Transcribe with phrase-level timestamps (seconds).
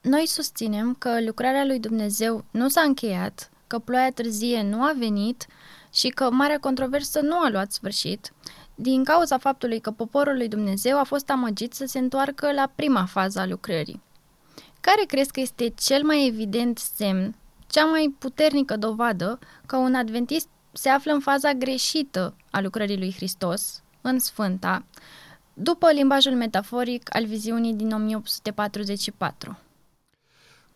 [0.00, 5.46] Noi susținem că lucrarea lui Dumnezeu nu s-a încheiat, că ploaia târzie nu a venit
[5.92, 8.32] și că marea controversă nu a luat sfârșit,
[8.74, 13.04] din cauza faptului că poporul lui Dumnezeu a fost amăgit să se întoarcă la prima
[13.04, 14.02] fază a lucrării.
[14.80, 17.34] Care crezi că este cel mai evident semn,
[17.66, 23.12] cea mai puternică dovadă că un adventist se află în faza greșită a lucrării lui
[23.12, 24.84] Hristos, în Sfânta,
[25.54, 29.58] după limbajul metaforic al viziunii din 1844?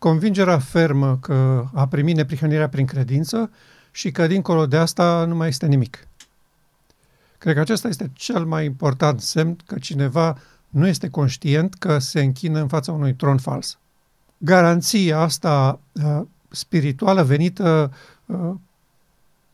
[0.03, 3.51] Convingerea fermă că a primit neprihănirea prin credință
[3.91, 6.07] și că dincolo de asta nu mai este nimic.
[7.39, 10.39] Cred că acesta este cel mai important semn că cineva
[10.69, 13.79] nu este conștient că se închină în fața unui tron fals.
[14.39, 17.93] Garanția asta uh, spirituală venită
[18.27, 18.51] uh,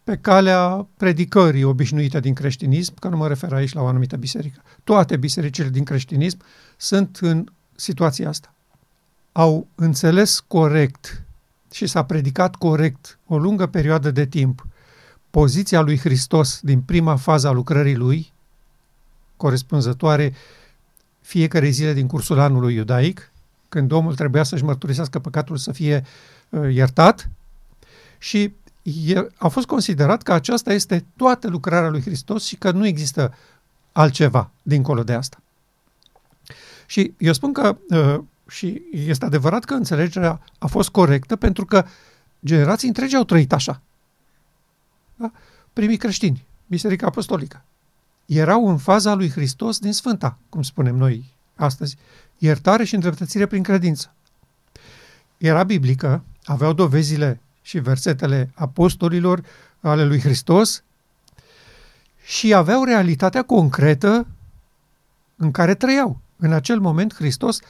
[0.04, 4.62] pe calea predicării obișnuite din creștinism, că nu mă refer aici la o anumită biserică.
[4.84, 6.38] Toate bisericile din creștinism
[6.76, 8.52] sunt în situația asta.
[9.38, 11.22] Au înțeles corect
[11.70, 14.66] și s-a predicat corect o lungă perioadă de timp
[15.30, 18.32] poziția lui Hristos din prima fază a lucrării lui,
[19.36, 20.34] corespunzătoare
[21.20, 23.32] fiecare zile din cursul anului iudaic,
[23.68, 26.04] când omul trebuia să-și mărturisească păcatul să fie
[26.48, 27.28] uh, iertat
[28.18, 28.52] și
[28.82, 33.34] e, a fost considerat că aceasta este toată lucrarea lui Hristos și că nu există
[33.92, 35.42] altceva dincolo de asta.
[36.86, 41.84] Și eu spun că, uh, și este adevărat că înțelegerea a fost corectă pentru că
[42.44, 43.80] generații întregi au trăit așa.
[45.16, 45.32] Da?
[45.72, 47.64] Primii creștini, Biserica Apostolică,
[48.26, 51.96] erau în faza lui Hristos din Sfânta, cum spunem noi astăzi,
[52.38, 54.12] iertare și îndreptățire prin credință.
[55.36, 59.42] Era biblică, aveau dovezile și versetele apostolilor
[59.80, 60.82] ale lui Hristos
[62.24, 64.26] și aveau realitatea concretă
[65.36, 66.20] în care trăiau.
[66.36, 67.60] În acel moment Hristos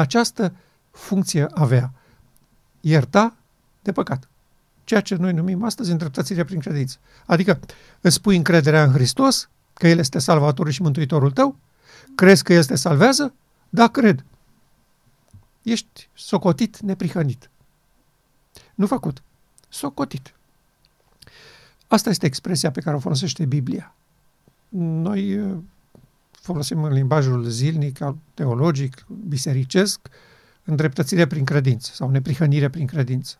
[0.00, 0.54] această
[0.90, 1.92] funcție avea.
[2.80, 3.36] Ierta
[3.82, 4.28] de păcat
[4.86, 6.98] ceea ce noi numim astăzi îndreptățire prin credință.
[7.26, 7.60] Adică
[8.00, 11.56] îți pui încrederea în Hristos, că El este salvatorul și mântuitorul tău,
[12.14, 13.34] crezi că El te salvează?
[13.68, 14.24] Da, cred.
[15.62, 17.50] Ești socotit, neprihănit.
[18.74, 19.22] Nu făcut.
[19.68, 20.34] Socotit.
[21.86, 23.94] Asta este expresia pe care o folosește Biblia.
[24.78, 25.56] Noi uh,
[26.46, 27.98] folosim în limbajul zilnic,
[28.34, 30.00] teologic, bisericesc,
[30.64, 33.36] îndreptățire prin credință sau neprihănire prin credință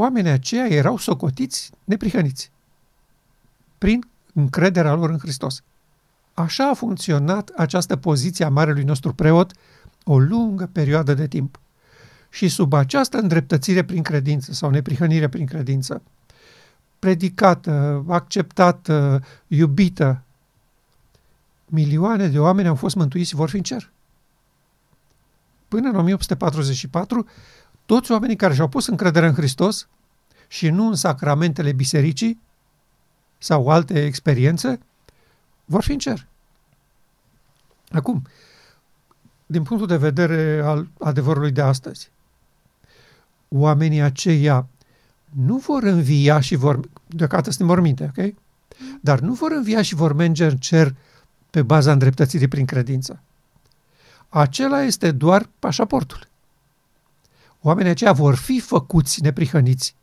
[0.00, 2.50] oamenii aceia erau socotiți neprihăniți
[3.78, 5.62] prin încrederea lor în Hristos.
[6.34, 9.52] Așa a funcționat această poziție a marelui nostru preot
[10.04, 11.60] o lungă perioadă de timp.
[12.30, 16.02] Și sub această îndreptățire prin credință sau neprihănire prin credință,
[16.98, 20.22] predicată, acceptată, iubită,
[21.70, 23.90] milioane de oameni au fost mântuiți și vor fi în cer.
[25.68, 27.26] Până în 1844,
[27.86, 29.88] toți oamenii care și-au pus încredere în Hristos
[30.48, 32.40] și nu în sacramentele bisericii
[33.38, 34.80] sau alte experiențe,
[35.64, 36.26] vor fi în cer.
[37.90, 38.22] Acum,
[39.46, 42.10] din punctul de vedere al adevărului de astăzi,
[43.48, 44.66] oamenii aceia
[45.30, 48.34] nu vor învia și vor, deocamdată suntem morminte, ok?
[49.00, 50.94] Dar nu vor învia și vor merge în cer
[51.50, 53.20] pe baza îndreptățirii prin credință.
[54.28, 56.28] Acela este doar pașaportul
[57.62, 59.94] oamenii aceia vor fi făcuți neprihăniți.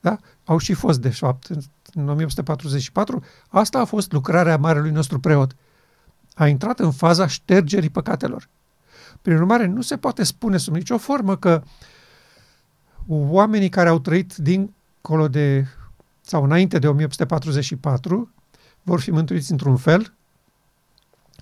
[0.00, 0.18] Da?
[0.44, 1.46] Au și fost, de fapt,
[1.94, 3.24] în 1844.
[3.48, 5.56] Asta a fost lucrarea marelui nostru preot.
[6.34, 8.48] A intrat în faza ștergerii păcatelor.
[9.22, 11.62] Prin urmare, nu se poate spune sub nicio formă că
[13.06, 15.66] oamenii care au trăit dincolo de
[16.20, 18.30] sau înainte de 1844
[18.82, 20.14] vor fi mântuiți într-un fel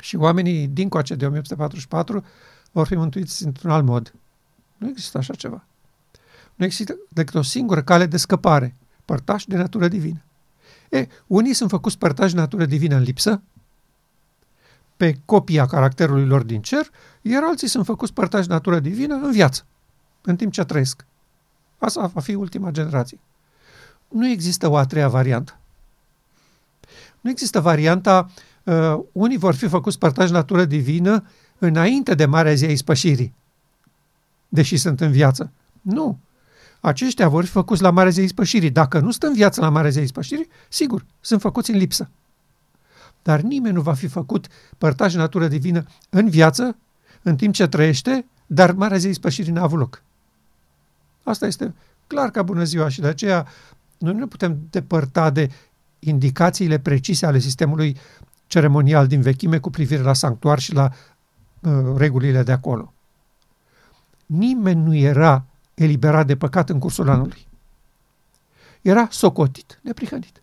[0.00, 2.24] și oamenii dincoace de 1844
[2.72, 4.14] vor fi mântuiți într-un alt mod.
[4.76, 5.64] Nu există așa ceva.
[6.54, 10.22] Nu există decât o singură cale de scăpare, părtași de natură divină.
[10.90, 13.42] E, unii sunt făcuți părtași de natură divină în lipsă,
[14.96, 16.90] pe copia caracterului lor din cer,
[17.22, 19.66] iar alții sunt făcuți părtași de natură divină în viață,
[20.20, 21.04] în timp ce trăiesc.
[21.78, 23.18] Asta va fi ultima generație.
[24.08, 25.58] Nu există o a treia variantă.
[27.20, 28.51] Nu există varianta uh,
[29.12, 31.26] unii vor fi făcuți părtași de natură divină
[31.58, 33.34] înainte de Marea Zi a Ispășirii
[34.52, 35.52] deși sunt în viață.
[35.80, 36.18] Nu.
[36.80, 38.70] Aceștia vor fi făcuți la Marea Zei Ispășirii.
[38.70, 42.10] Dacă nu sunt în viață la Marea Zei Ispășirii, sigur, sunt făcuți în lipsă.
[43.22, 44.46] Dar nimeni nu va fi făcut
[44.78, 46.76] părtaș natură divină în viață,
[47.22, 50.02] în timp ce trăiește, dar Marea Zei Ispășirii n-a avut loc.
[51.22, 51.74] Asta este
[52.06, 53.46] clar ca bună ziua și de aceea
[53.98, 55.50] noi nu ne putem depărta de
[55.98, 57.96] indicațiile precise ale sistemului
[58.52, 60.92] ceremonial din vechime cu privire la sanctuar și la
[61.60, 62.92] uh, regulile de acolo.
[64.26, 65.44] nimeni nu era
[65.74, 67.46] eliberat de păcat în cursul anului.
[68.82, 70.42] Era socotit, neprihănit.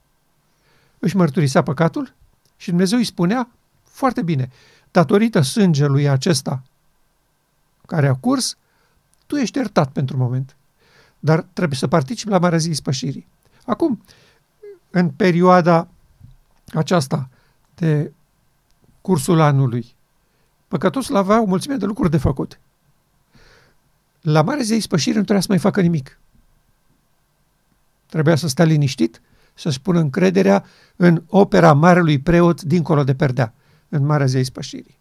[0.99, 2.13] Își mărturisea păcatul
[2.57, 3.49] și Dumnezeu îi spunea
[3.83, 4.49] foarte bine,
[4.91, 6.63] datorită sângelui acesta
[7.85, 8.57] care a curs,
[9.25, 10.55] tu ești iertat pentru moment,
[11.19, 13.27] dar trebuie să participi la Marea Zi Spășirii.
[13.65, 14.03] Acum,
[14.89, 15.87] în perioada
[16.73, 17.29] aceasta
[17.79, 18.13] de
[19.01, 19.95] cursul anului,
[20.67, 22.59] păcătosul avea o mulțime de lucruri de făcut.
[24.21, 26.19] La Marea Zi Spășirii nu trebuia să mai facă nimic.
[28.05, 29.21] Trebuia să stea liniștit,
[29.53, 30.65] să-și pună încrederea
[30.95, 33.53] în opera Marelui Preot dincolo de perdea,
[33.89, 34.97] în Marea Zei Spășirii.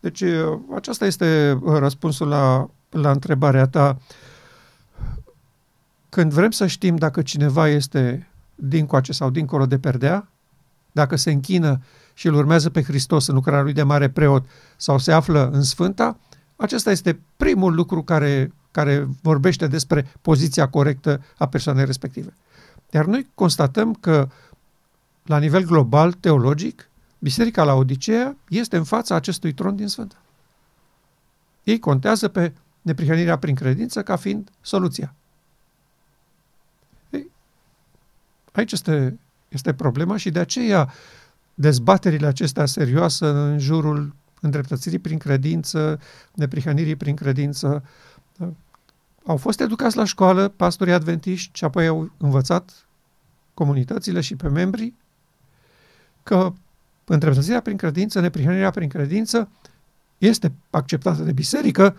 [0.00, 0.22] Deci
[0.74, 3.98] aceasta este răspunsul la, la întrebarea ta.
[6.08, 10.28] Când vrem să știm dacă cineva este dincoace sau dincolo de perdea,
[10.96, 11.80] dacă se închină
[12.14, 14.46] și îl urmează pe Hristos în lucrarea lui de mare preot
[14.76, 16.18] sau se află în Sfânta,
[16.56, 22.34] acesta este primul lucru care, care vorbește despre poziția corectă a persoanei respective.
[22.90, 24.28] Iar noi constatăm că,
[25.24, 26.88] la nivel global, teologic,
[27.18, 30.16] Biserica la Odiseea este în fața acestui tron din Sfânta.
[31.64, 32.52] Ei contează pe
[32.82, 35.14] neprihănirea prin credință ca fiind soluția.
[37.10, 37.30] Ei,
[38.52, 40.92] aici este, este problema și de aceea
[41.54, 46.00] dezbaterile acestea serioase în jurul îndreptățirii prin credință,
[46.34, 47.84] neprihănirii prin credință,
[49.24, 52.86] au fost educați la școală pastorii adventiști și apoi au învățat
[53.54, 54.96] comunitățile și pe membrii
[56.22, 56.52] că
[57.04, 59.48] îndreptățirea prin credință, neprihănirea prin credință
[60.18, 61.96] este acceptată de biserică,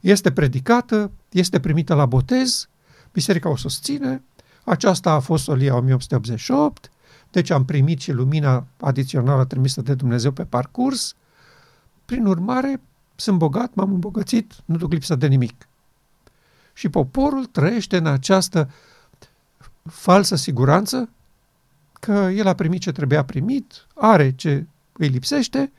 [0.00, 2.68] este predicată, este primită la botez,
[3.12, 4.22] biserica o susține,
[4.64, 6.90] aceasta a fost solia 1888,
[7.30, 11.14] deci am primit și lumina adițională trimisă de Dumnezeu pe parcurs,
[12.04, 12.80] prin urmare
[13.16, 15.68] sunt bogat, m-am îmbogățit, nu duc lipsă de nimic.
[16.72, 18.70] Și poporul trăiește în această
[19.82, 21.08] falsă siguranță
[21.92, 25.72] că el a primit ce trebuia primit, are ce îi lipsește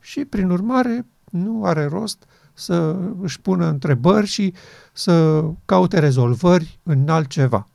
[0.00, 4.54] și, prin urmare, nu are rost să își pună întrebări și
[4.92, 7.66] să caute rezolvări în altceva.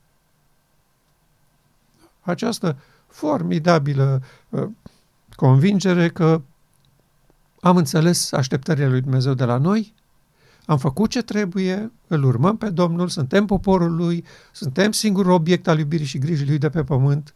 [2.28, 2.78] Această
[3.08, 4.68] formidabilă uh,
[5.36, 6.42] convingere că
[7.60, 9.94] am înțeles așteptările lui Dumnezeu de la noi,
[10.66, 15.80] am făcut ce trebuie, îl urmăm pe Domnul, suntem poporul lui, suntem singurul obiect al
[15.80, 17.34] iubirii și grijii lui de pe pământ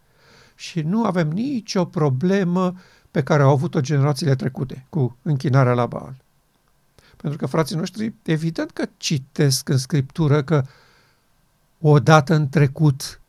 [0.55, 2.75] și nu avem nicio problemă
[3.11, 6.15] pe care au avut-o generațiile trecute cu închinarea la Baal.
[7.17, 10.63] Pentru că frații noștri, evident că citesc în Scriptură că
[11.79, 13.20] odată în trecut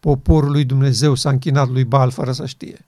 [0.00, 2.84] poporul lui Dumnezeu s-a închinat lui Baal fără să știe.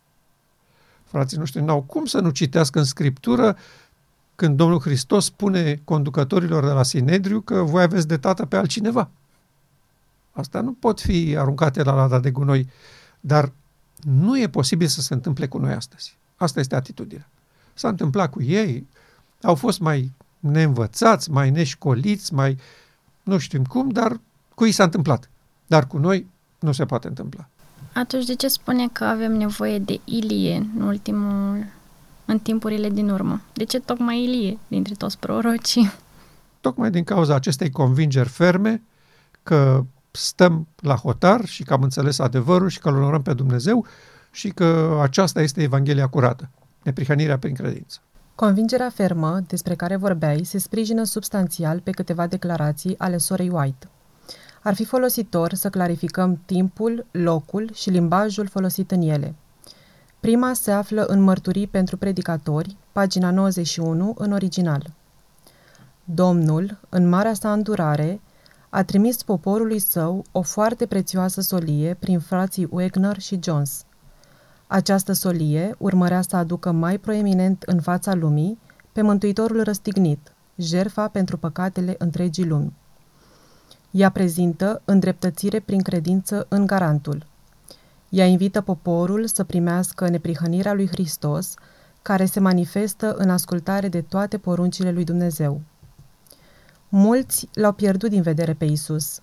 [1.04, 3.56] Frații noștri n-au cum să nu citească în Scriptură
[4.34, 9.10] când Domnul Hristos spune conducătorilor de la Sinedriu că voi aveți de tată pe altcineva.
[10.32, 12.68] Asta nu pot fi aruncate la lada de gunoi,
[13.20, 13.52] dar
[14.00, 16.16] nu e posibil să se întâmple cu noi astăzi.
[16.36, 17.28] Asta este atitudinea.
[17.74, 18.86] S-a întâmplat cu ei,
[19.42, 22.58] au fost mai neînvățați, mai neșcoliți, mai
[23.22, 24.20] nu știm cum, dar
[24.54, 25.30] cu ei s-a întâmplat.
[25.66, 26.26] Dar cu noi
[26.62, 27.48] nu se poate întâmpla.
[27.94, 31.66] Atunci de ce spune că avem nevoie de Ilie în ultimul
[32.24, 33.40] în timpurile din urmă?
[33.52, 35.92] De ce tocmai Ilie dintre toți prorocii?
[36.60, 38.82] Tocmai din cauza acestei convingeri ferme
[39.42, 43.86] că stăm la hotar și că am înțeles adevărul și că îl onorăm pe Dumnezeu
[44.30, 46.50] și că aceasta este Evanghelia curată,
[46.82, 47.98] neprihănirea prin credință.
[48.34, 53.88] Convingerea fermă despre care vorbeai se sprijină substanțial pe câteva declarații ale sorei White.
[54.62, 59.34] Ar fi folositor să clarificăm timpul, locul și limbajul folosit în ele.
[60.20, 64.94] Prima se află în Mărturii pentru predicatori, pagina 91, în original.
[66.04, 68.20] Domnul, în marea sa îndurare,
[68.68, 73.84] a trimis poporului său o foarte prețioasă solie prin frații Wagner și Jones.
[74.66, 78.58] Această solie urmărea să aducă mai proeminent în fața lumii
[78.92, 82.72] pe Mântuitorul răstignit, jerfa pentru păcatele întregii lumi.
[83.92, 87.26] Ea prezintă îndreptățire prin credință în garantul.
[88.08, 91.54] Ea invită poporul să primească neprihănirea lui Hristos,
[92.02, 95.60] care se manifestă în ascultare de toate poruncile lui Dumnezeu.
[96.88, 99.20] Mulți l-au pierdut din vedere pe Isus.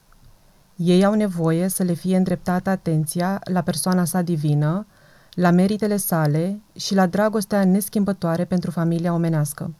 [0.76, 4.86] Ei au nevoie să le fie îndreptată atenția la persoana sa divină,
[5.34, 9.74] la meritele sale și la dragostea neschimbătoare pentru familia omenească.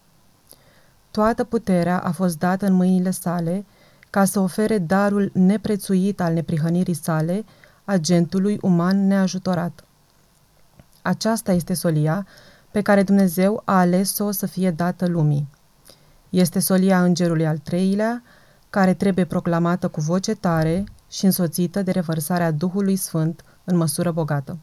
[1.12, 3.66] Toată puterea a fost dată în mâinile sale
[4.10, 7.46] ca să ofere darul neprețuit al neprihănirii sale
[7.86, 9.84] agentului uman neajutorat.
[11.02, 12.28] Aceasta este solia
[12.72, 15.48] pe care Dumnezeu a ales-o să fie dată lumii.
[16.30, 18.24] Este solia îngerului al treilea,
[18.70, 24.58] care trebuie proclamată cu voce tare și însoțită de revărsarea Duhului Sfânt în măsură bogată.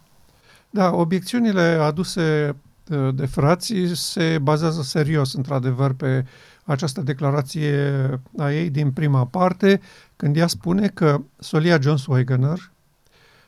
[0.70, 2.56] Da, obiecțiunile aduse
[2.90, 6.24] uh, de frații se bazează serios, într-adevăr, pe
[6.66, 7.90] această declarație
[8.38, 9.80] a ei din prima parte,
[10.16, 12.70] când ea spune că Solia John Swigener,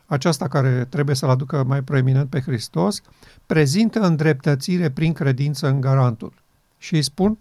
[0.06, 3.02] aceasta care trebuie să-L aducă mai proeminent pe Hristos,
[3.46, 6.32] prezintă îndreptățire prin credință în garantul.
[6.78, 7.38] Și îi spun,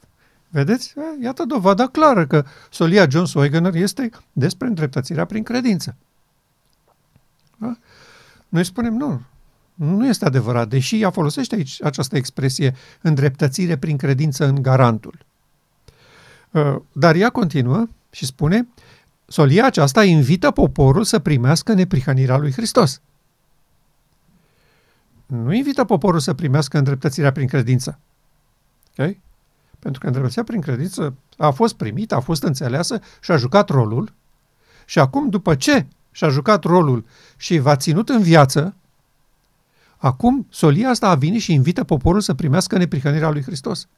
[0.48, 5.94] vedeți, iată dovada clară că Solia John Swigener este despre îndreptățirea prin credință.
[7.56, 7.76] Da?
[8.48, 9.22] Noi spunem, nu,
[9.78, 15.18] nu este adevărat, deși ea folosește aici această expresie îndreptățire prin credință în garantul.
[16.50, 18.68] Uh, dar ea continuă și spune,
[19.26, 23.00] solia aceasta invită poporul să primească neprihănirea lui Hristos.
[25.26, 27.98] Nu invită poporul să primească îndreptățirea prin credință.
[28.96, 29.20] Okay?
[29.78, 34.12] Pentru că îndreptățirea prin credință a fost primită, a fost înțeleasă și a jucat rolul.
[34.84, 37.04] Și acum, după ce și-a jucat rolul
[37.36, 38.74] și v-a ținut în viață,
[39.98, 43.88] acum solia asta a venit și invită poporul să primească neprihănirea lui Hristos.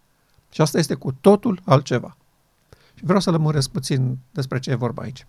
[0.51, 2.17] Și asta este cu totul altceva.
[2.95, 5.27] Și vreau să lămuresc puțin despre ce e vorba aici.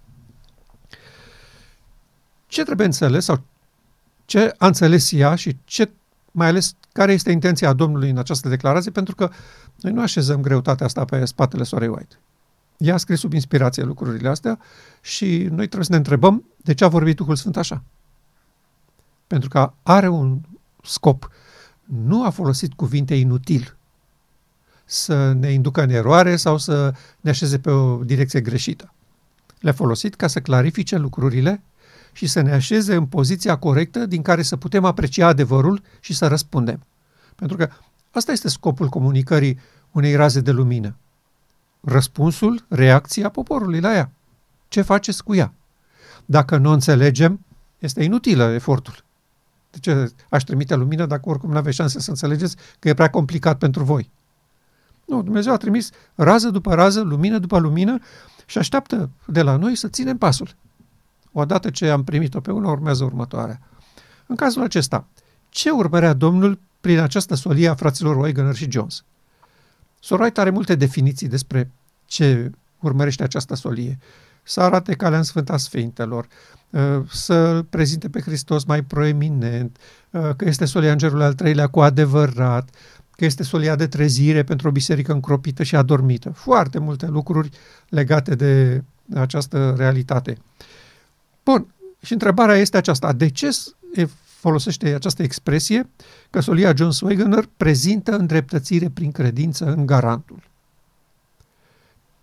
[2.47, 3.41] Ce trebuie înțeles sau
[4.25, 5.91] ce a înțeles ea și ce,
[6.31, 9.29] mai ales care este intenția Domnului în această declarație, pentru că
[9.75, 12.19] noi nu așezăm greutatea asta pe spatele Sorei White.
[12.77, 14.59] Ea a scris sub inspirație lucrurile astea
[15.01, 17.83] și noi trebuie să ne întrebăm de ce a vorbit Duhul Sfânt așa.
[19.27, 20.39] Pentru că are un
[20.83, 21.29] scop.
[21.83, 23.75] Nu a folosit cuvinte inutil
[24.85, 28.93] să ne inducă în eroare sau să ne așeze pe o direcție greșită.
[29.59, 31.61] Le-a folosit ca să clarifice lucrurile
[32.11, 36.27] și să ne așeze în poziția corectă din care să putem aprecia adevărul și să
[36.27, 36.85] răspundem.
[37.35, 37.69] Pentru că
[38.11, 39.59] asta este scopul comunicării
[39.91, 40.95] unei raze de lumină
[41.81, 44.11] răspunsul, reacția poporului la ea.
[44.67, 45.53] Ce faceți cu ea?
[46.25, 47.45] Dacă nu înțelegem,
[47.79, 49.03] este inutilă efortul.
[49.71, 53.09] De ce aș trimite lumină dacă oricum nu aveți șanse să înțelegeți că e prea
[53.09, 54.09] complicat pentru voi?
[55.05, 57.99] Nu, Dumnezeu a trimis rază după rază, lumină după lumină
[58.45, 60.55] și așteaptă de la noi să ținem pasul.
[61.31, 63.59] Odată ce am primit-o pe una, urmează următoarea.
[64.25, 65.05] În cazul acesta,
[65.49, 69.03] ce urmărea Domnul prin această solie a fraților Wagner și Jones?
[69.99, 71.71] Soroit are multe definiții despre
[72.05, 73.99] ce urmărește această solie.
[74.51, 76.27] Să arate calea în Sfânta Sfintelor,
[76.69, 79.77] uh, să prezinte pe Hristos mai proeminent,
[80.09, 82.69] uh, că este solia îngerului al treilea cu adevărat,
[83.11, 86.29] că este solia de trezire pentru o biserică încropită și adormită.
[86.29, 87.49] Foarte multe lucruri
[87.89, 88.83] legate de
[89.15, 90.37] această realitate.
[91.43, 93.13] Bun, și întrebarea este aceasta.
[93.13, 93.49] De ce
[94.39, 95.89] folosește această expresie
[96.29, 100.43] că solia John Swagener prezintă îndreptățire prin credință în garantul.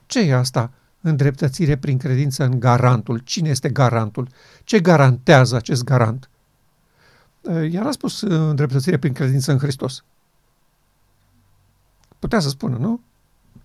[0.06, 0.72] Ce e asta?
[1.00, 3.18] Îndreptățire prin credință în garantul.
[3.18, 4.28] Cine este garantul?
[4.64, 6.30] Ce garantează acest garant?
[7.70, 10.04] Iar a spus îndreptățire prin credință în Hristos.
[12.18, 13.00] Putea să spună, nu?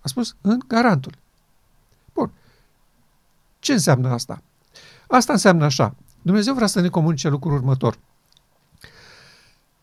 [0.00, 1.12] A spus în garantul.
[2.12, 2.30] Bun.
[3.58, 4.42] Ce înseamnă asta?
[5.08, 5.94] Asta înseamnă așa.
[6.22, 7.98] Dumnezeu vrea să ne comunice lucrul următor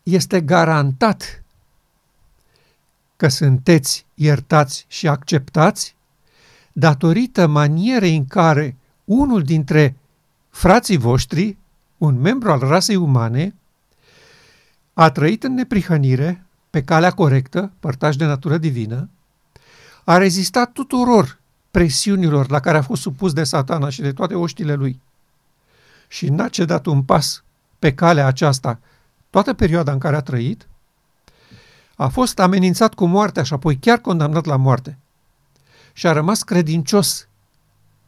[0.02, 1.42] este garantat
[3.16, 5.96] că sunteți iertați și acceptați
[6.72, 9.96] datorită manierei în care unul dintre
[10.50, 11.56] frații voștri,
[11.98, 13.54] un membru al rasei umane,
[14.92, 19.08] a trăit în neprihănire, pe calea corectă, părtaș de natură divină,
[20.04, 21.38] a rezistat tuturor
[21.70, 25.00] presiunilor la care a fost supus de satana și de toate oștile lui
[26.08, 27.42] și n-a cedat un pas
[27.78, 28.78] pe calea aceasta
[29.30, 30.66] toată perioada în care a trăit,
[31.96, 34.98] a fost amenințat cu moartea și apoi chiar condamnat la moarte.
[35.92, 37.28] Și a rămas credincios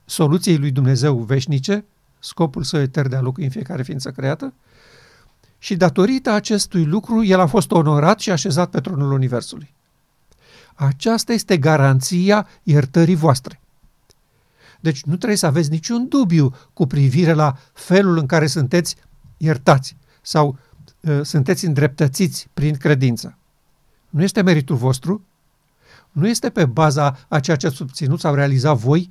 [0.05, 1.85] soluției lui Dumnezeu veșnice,
[2.19, 4.53] scopul său etern de a locui în fiecare ființă creată,
[5.59, 9.73] și datorită acestui lucru, el a fost onorat și așezat pe tronul Universului.
[10.75, 13.61] Aceasta este garanția iertării voastre.
[14.81, 18.97] Deci nu trebuie să aveți niciun dubiu cu privire la felul în care sunteți
[19.37, 20.59] iertați sau
[21.05, 23.37] Uh, sunteți îndreptățiți prin credință.
[24.11, 25.23] Nu este meritul vostru,
[26.15, 29.11] nu este pe baza a ceea ce ați obținut sau realizat voi,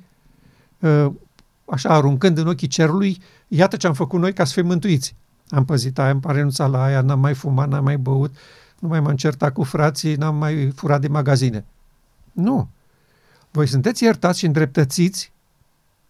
[0.78, 1.06] uh,
[1.64, 5.16] așa aruncând în ochii cerului, iată ce am făcut noi ca să fim mântuiți.
[5.48, 8.34] Am păzit aia, am renunțat la aia, n-am mai fumat, n-am mai băut,
[8.78, 11.64] nu mai m-am certat cu frații, n-am mai furat de magazine.
[12.32, 12.68] Nu.
[13.50, 15.32] Voi sunteți iertați și îndreptățiți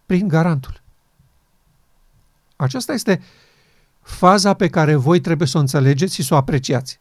[0.05, 0.81] prin garantul.
[2.55, 3.25] Aceasta este uh,
[4.05, 6.99] faza pe care voi trebuie să o înțelegeți și să o apreciați.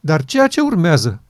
[0.00, 1.22] Dar ceea ce urmează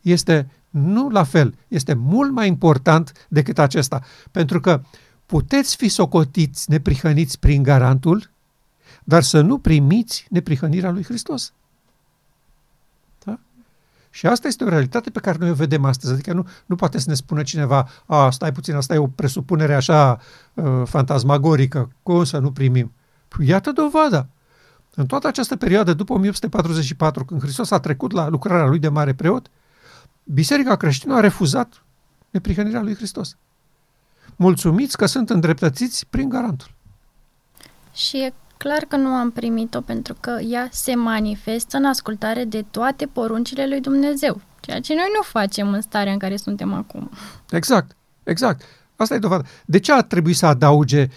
[0.00, 1.54] este Nu la fel.
[1.68, 4.02] Este mult mai important decât acesta.
[4.30, 4.80] Pentru că
[5.26, 8.30] puteți fi socotiți neprihăniți prin garantul,
[9.04, 11.52] dar să nu primiți neprihănirea lui Hristos.
[13.24, 13.38] Da?
[14.10, 16.12] Și asta este o realitate pe care noi o vedem astăzi.
[16.12, 19.74] Adică nu, nu poate să ne spună cineva, a, stai puțin, asta e o presupunere
[19.74, 20.20] așa
[20.54, 22.92] uh, fantasmagorică, cum să nu primim?
[23.28, 24.26] Păi iată dovada.
[24.94, 29.14] În toată această perioadă, după 1844, când Hristos a trecut la lucrarea lui de mare
[29.14, 29.50] preot,
[30.32, 31.82] Biserica creștină a refuzat
[32.30, 33.36] neprihănirea lui Hristos.
[34.36, 36.70] Mulțumiți că sunt îndreptățiți prin garantul.
[37.92, 42.64] Și e clar că nu am primit-o pentru că ea se manifestă în ascultare de
[42.70, 47.10] toate poruncile lui Dumnezeu, ceea ce noi nu facem în starea în care suntem acum.
[47.50, 48.62] Exact, exact.
[48.96, 49.44] Asta e dovada.
[49.64, 51.08] De ce a trebuit să adauge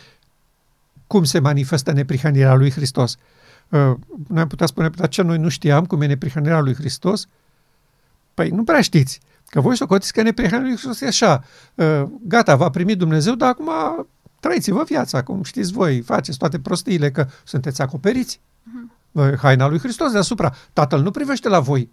[1.08, 3.18] cum se manifestă neprihănirea lui Hristos?
[3.70, 3.94] Uh,
[4.28, 7.28] noi am putea spune, dar ce noi nu știam cum e neprihănirea lui Hristos?
[8.40, 9.20] Păi nu prea știți.
[9.46, 11.44] Că voi socotiți că neprihănirea lui Hristos e așa.
[11.76, 13.70] Uh, gata, va primi Dumnezeu, dar acum
[14.40, 18.40] trăiți-vă viața, cum știți voi, faceți toate prostiile, că sunteți acoperiți.
[18.40, 19.36] Uh-huh.
[19.38, 20.56] Haina lui Hristos deasupra.
[20.74, 21.90] Tatăl nu privește la voi,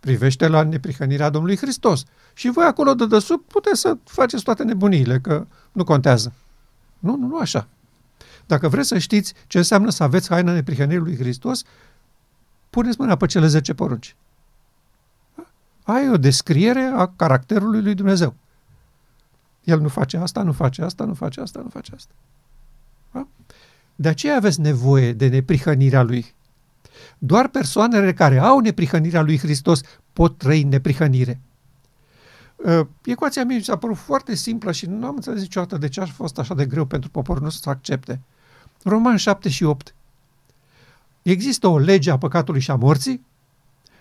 [0.00, 2.02] privește la neprihănirea Domnului Hristos.
[2.34, 6.32] Și voi acolo de desubt puteți să faceți toate nebuniile, că nu contează.
[6.98, 7.68] Nu, nu, nu așa.
[8.46, 11.62] Dacă vreți să știți ce înseamnă să aveți haina neprihănirii lui Hristos,
[12.70, 14.16] puneți mâna pe cele 10 porunci.
[15.90, 18.34] Ai o descriere a caracterului lui Dumnezeu.
[19.64, 22.12] El nu face asta, nu face asta, nu face asta, nu face asta.
[23.12, 23.26] Da?
[23.96, 26.34] De aceea aveți nevoie de neprihănirea lui.
[27.18, 29.80] Doar persoanele care au neprihănirea lui Hristos
[30.12, 31.40] pot trăi neprihănire.
[32.56, 36.00] Uh, ecuația mea mi s-a părut foarte simplă și nu am înțeles niciodată de ce
[36.00, 38.20] a fost așa de greu pentru poporul nostru să accepte.
[38.82, 39.94] Roman 7 și 8.
[41.22, 43.24] Există o lege a păcatului și a morții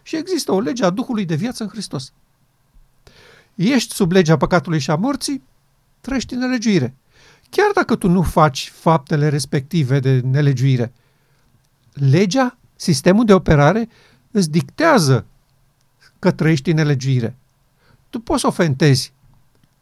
[0.10, 2.14] și există o lege a Duhului de viață în Hristos.
[3.56, 5.44] Ești sub legea păcatului și a morții,
[6.02, 6.96] trăiești în nelegiuire.
[7.50, 10.94] Chiar dacă tu nu faci faptele respective de nelegiuire,
[11.94, 13.90] legea, sistemul de operare,
[14.32, 15.26] îți dictează
[16.20, 17.36] că trăiești în nelegiuire.
[18.10, 19.14] Tu poți ofentezi.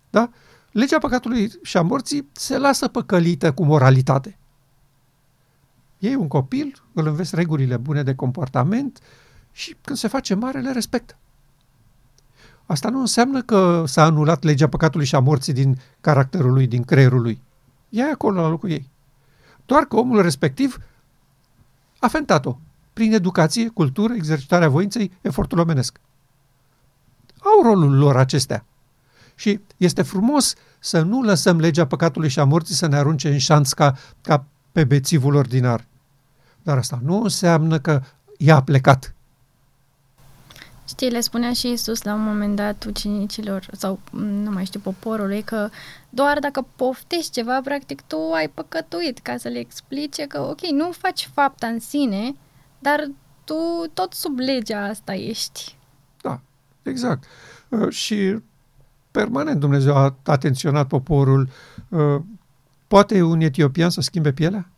[0.10, 0.30] Da?
[0.72, 4.38] Legea păcatului și a morții se lasă păcălită cu moralitate.
[6.00, 9.02] Ei un copil, îl înveți regulile bune de comportament
[9.58, 11.18] și când se face mare le respectă.
[12.66, 16.84] Asta nu înseamnă că s-a anulat legea păcatului și a morții din caracterul lui, din
[16.84, 17.42] creierul lui.
[17.90, 18.90] Ea e acolo la locul ei.
[19.66, 20.78] Doar că omul respectiv
[22.00, 22.58] a fentat-o
[22.94, 26.00] prin educație, cultură, exercitarea voinței, efortul omenesc.
[27.40, 28.66] Au rolul lor acestea.
[29.36, 33.38] Și este frumos să nu lăsăm legea păcatului și a morții să ne arunce în
[33.38, 35.86] șanț ca, ca pe bețivul ordinar.
[36.64, 38.02] Dar asta nu înseamnă că
[38.38, 39.12] i-a plecat.
[40.88, 45.42] Știi, le spunea și Isus la un moment dat ucenicilor, sau nu mai știu, poporului,
[45.42, 45.70] că
[46.10, 50.92] doar dacă poftești ceva, practic tu ai păcătuit, ca să le explice că, ok, nu
[50.92, 52.36] faci fapta în sine,
[52.80, 53.12] dar
[53.44, 53.54] tu
[53.94, 55.78] tot sub legea asta ești.
[56.22, 56.40] Da,
[56.84, 57.24] exact.
[57.70, 58.40] Uh, și
[59.12, 61.50] permanent Dumnezeu a atenționat poporul.
[61.90, 62.22] Uh,
[62.88, 64.70] poate un etiopian să schimbe pielea?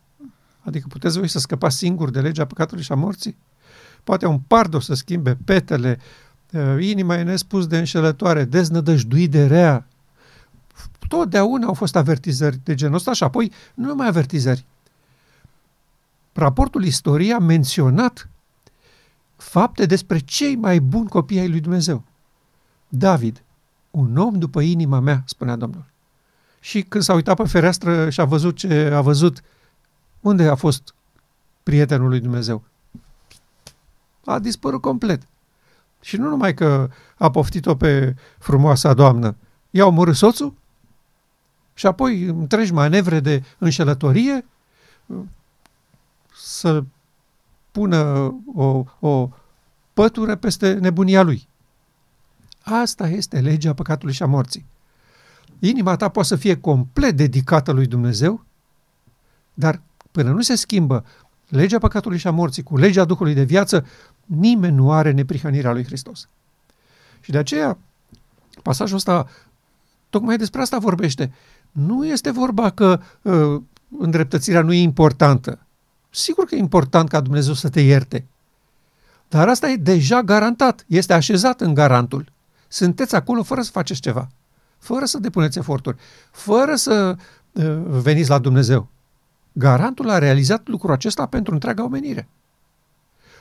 [0.60, 3.36] Adică puteți voi să scăpați singur de legea păcatului și a morții?
[4.04, 5.98] Poate un pardo să schimbe petele,
[6.52, 9.86] uh, inima e nespus de înșelătoare, deznădăjduit de rea.
[11.08, 14.64] Totdeauna au fost avertizări de genul ăsta și apoi nu numai avertizări.
[16.32, 18.28] Raportul istoriei a menționat
[19.36, 22.04] fapte despre cei mai buni copii ai lui Dumnezeu.
[22.88, 23.42] David,
[23.90, 25.84] un om după inima mea, spunea Domnul.
[26.60, 29.40] Și când s-a uitat pe fereastră și a văzut ce a văzut,
[30.20, 30.94] unde a fost
[31.62, 32.64] prietenul lui Dumnezeu?
[34.24, 35.22] A dispărut complet.
[36.00, 39.36] Și nu numai că a poftit-o pe frumoasa doamnă,
[39.70, 40.54] i-a omorât soțul
[41.74, 44.44] și apoi întregi manevre de înșelătorie
[46.34, 46.84] să
[47.70, 49.28] pună o, o
[49.92, 51.48] pătură peste nebunia lui.
[52.62, 54.66] Asta este legea păcatului și a morții.
[55.58, 58.44] Inima ta poate să fie complet dedicată lui Dumnezeu,
[59.54, 59.80] dar
[60.10, 61.04] până nu se schimbă
[61.50, 63.86] legea păcatului și a morții cu legea Duhului de viață,
[64.24, 66.28] nimeni nu are neprihănirea lui Hristos.
[67.20, 67.78] Și de aceea,
[68.62, 69.26] pasajul ăsta,
[70.10, 71.32] tocmai despre asta vorbește.
[71.70, 73.62] Nu este vorba că uh,
[73.98, 75.58] îndreptățirea nu e importantă.
[76.10, 78.24] Sigur că e important ca Dumnezeu să te ierte.
[79.28, 82.32] Dar asta e deja garantat, este așezat în garantul.
[82.68, 84.28] Sunteți acolo fără să faceți ceva,
[84.78, 85.96] fără să depuneți eforturi,
[86.30, 87.16] fără să
[87.52, 88.88] uh, veniți la Dumnezeu.
[89.52, 92.28] Garantul a realizat lucrul acesta pentru întreaga omenire.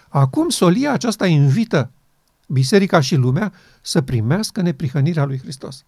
[0.10, 1.92] Acum solia aceasta invită
[2.48, 5.86] biserica și lumea să primească neprihănirea lui Hristos.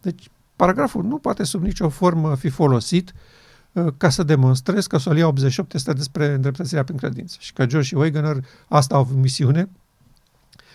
[0.00, 3.12] Deci, paragraful nu poate sub nicio formă fi folosit
[3.72, 7.86] uh, ca să demonstrez că Solia 88 este despre îndreptățirea prin credință și că George
[7.86, 9.68] și Wegener asta au avut misiune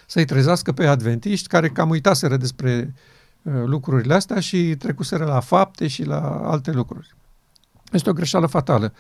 [0.06, 2.94] să-i trezească pe adventiști care cam uitaseră despre
[3.42, 7.16] uh, lucrurile astea și trecuseră la fapte și la alte lucruri.
[7.92, 8.94] Este o greșeală fatală.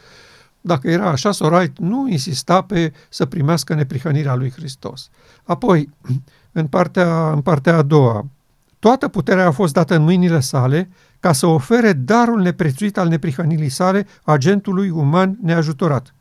[0.61, 5.09] Dacă era așa, Sorait nu insista pe să primească neprihănirea lui Hristos.
[5.43, 5.89] Apoi,
[6.51, 8.25] în partea, în partea a doua,
[8.79, 13.69] toată puterea a fost dată în mâinile sale ca să ofere darul neprețuit al neprihănirii
[13.69, 16.13] sale agentului uman neajutorat.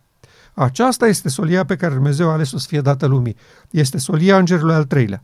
[0.54, 3.36] Aceasta este solia pe care Dumnezeu a ales-o să fie dată lumii.
[3.70, 5.22] Este solia îngerului al treilea.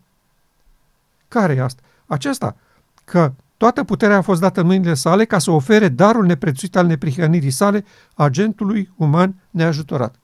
[1.29, 1.83] Care e asta?
[2.07, 2.57] Aceasta,
[3.05, 3.33] că
[3.65, 7.51] toată puterea a fost dată în mâinile sale ca să ofere darul neprețuit al neprihănirii
[7.51, 10.15] sale agentului uman neajutorat.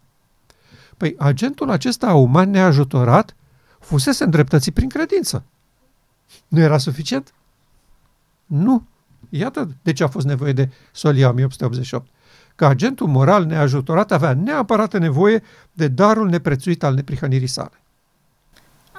[0.97, 3.37] Păi agentul acesta uman neajutorat
[3.79, 5.45] fusese îndreptățit prin credință.
[6.49, 7.35] Nu era suficient?
[8.47, 8.87] Nu.
[9.29, 12.09] Iată de ce a fost nevoie de Solia 1888
[12.55, 17.83] că agentul moral neajutorat avea neapărat nevoie de darul neprețuit al neprihănirii sale.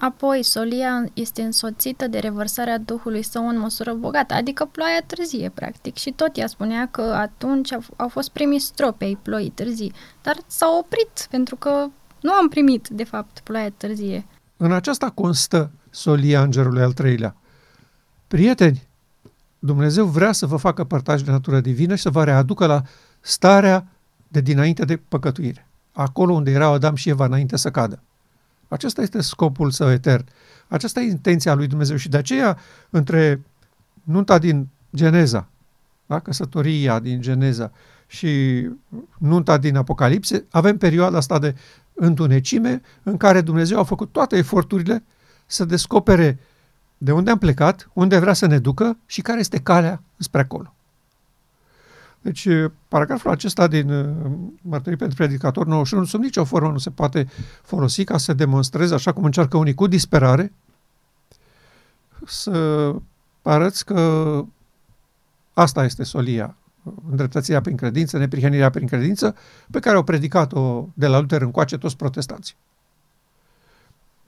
[0.02, 5.96] Apoi, solia este însoțită de revărsarea Duhului Său în măsură bogată, adică ploaia târzie, practic.
[5.96, 10.78] Și tot ea spunea că atunci au fost primii stropi ai ploii târzii, dar s-au
[10.78, 11.88] oprit, pentru că
[12.22, 14.26] nu am primit, de fapt, ploaia târzie.
[14.58, 17.36] În aceasta constă solia îngerului al treilea.
[18.28, 18.88] Prieteni,
[19.60, 22.82] Dumnezeu vrea să vă facă părtași de natură divină și să vă readucă la
[23.20, 23.88] starea
[24.28, 25.68] de dinainte de păcătuire.
[25.92, 28.04] Acolo unde erau Adam și Eva înainte să cadă.
[28.72, 30.26] Acesta este scopul său etern.
[30.68, 32.58] Aceasta e intenția lui Dumnezeu și de aceea
[32.90, 33.42] între
[34.04, 35.48] nunta din Geneza,
[36.06, 36.20] da?
[36.20, 37.72] căsătoria din Geneza
[38.08, 38.30] și
[39.18, 41.56] nunta din Apocalipse, avem perioada asta de
[41.94, 45.04] întunecime în care Dumnezeu a făcut toate eforturile
[45.46, 46.40] să descopere
[46.98, 50.76] de unde am plecat, unde vrea să ne ducă și care este calea spre acolo.
[52.22, 52.48] Deci,
[52.88, 54.16] paragraful acesta din
[54.62, 57.28] Mărturii pentru Predicator 91 sub nicio formă nu se poate
[57.64, 60.54] folosi ca să demonstreze, așa cum încearcă unii cu disperare,
[62.26, 62.96] să
[63.42, 64.44] arăți că
[65.54, 66.56] asta este solia,
[67.10, 69.36] îndreptățirea prin credință, neprihănirea prin credință,
[69.72, 72.56] pe care au predicat-o de la Luther încoace toți protestanții.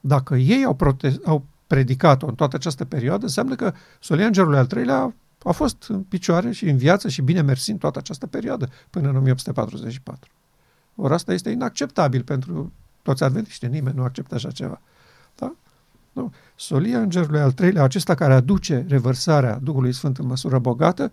[0.00, 4.66] Dacă ei au, prote- au predicat-o în toată această perioadă, înseamnă că solia Îngerului al
[4.66, 8.68] treilea a fost în picioare și în viață și bine mersi în toată această perioadă,
[8.90, 10.30] până în 1844.
[10.94, 14.80] Ori asta este inacceptabil pentru toți adventiștii, nimeni nu acceptă așa ceva.
[15.36, 15.54] Da?
[16.12, 16.32] Nu.
[16.56, 21.12] Solia Îngerului al treilea, acesta care aduce revărsarea Duhului Sfânt în măsură bogată,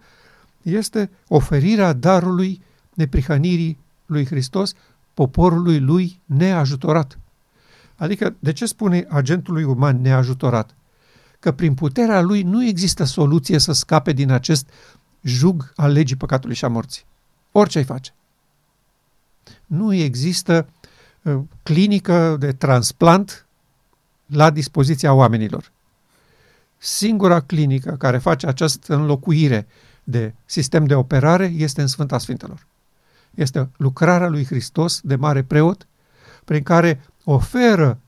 [0.61, 2.61] este oferirea darului
[2.93, 4.73] neprihănirii lui Hristos
[5.13, 7.19] poporului lui neajutorat.
[7.95, 10.75] Adică, de ce spune agentului uman neajutorat?
[11.41, 14.69] Că prin puterea lui nu există soluție să scape din acest
[15.21, 17.05] jug al legii păcatului și a morții.
[17.51, 18.13] Orice ai face.
[19.65, 20.69] Nu există
[21.21, 23.45] uh, clinică de transplant
[24.25, 25.71] la dispoziția oamenilor.
[26.77, 29.67] Singura clinică care face această înlocuire
[30.03, 32.65] de sistem de operare este în Sfânta Sfintelor.
[33.35, 35.87] Este lucrarea lui Hristos de mare preot,
[36.45, 37.99] prin care oferă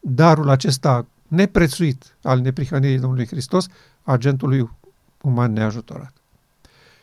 [0.00, 3.66] darul acesta neprețuit al neprihănirii Domnului Hristos,
[4.02, 4.70] agentului
[5.22, 6.12] uman neajutorat.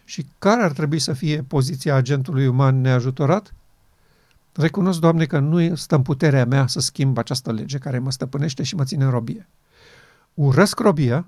[0.05, 3.53] Și care ar trebui să fie poziția agentului uman neajutorat?
[4.53, 8.63] Recunosc, Doamne, că nu stă în puterea mea să schimb această lege care mă stăpânește
[8.63, 9.49] și mă ține în robie.
[10.33, 11.27] Urăsc robia,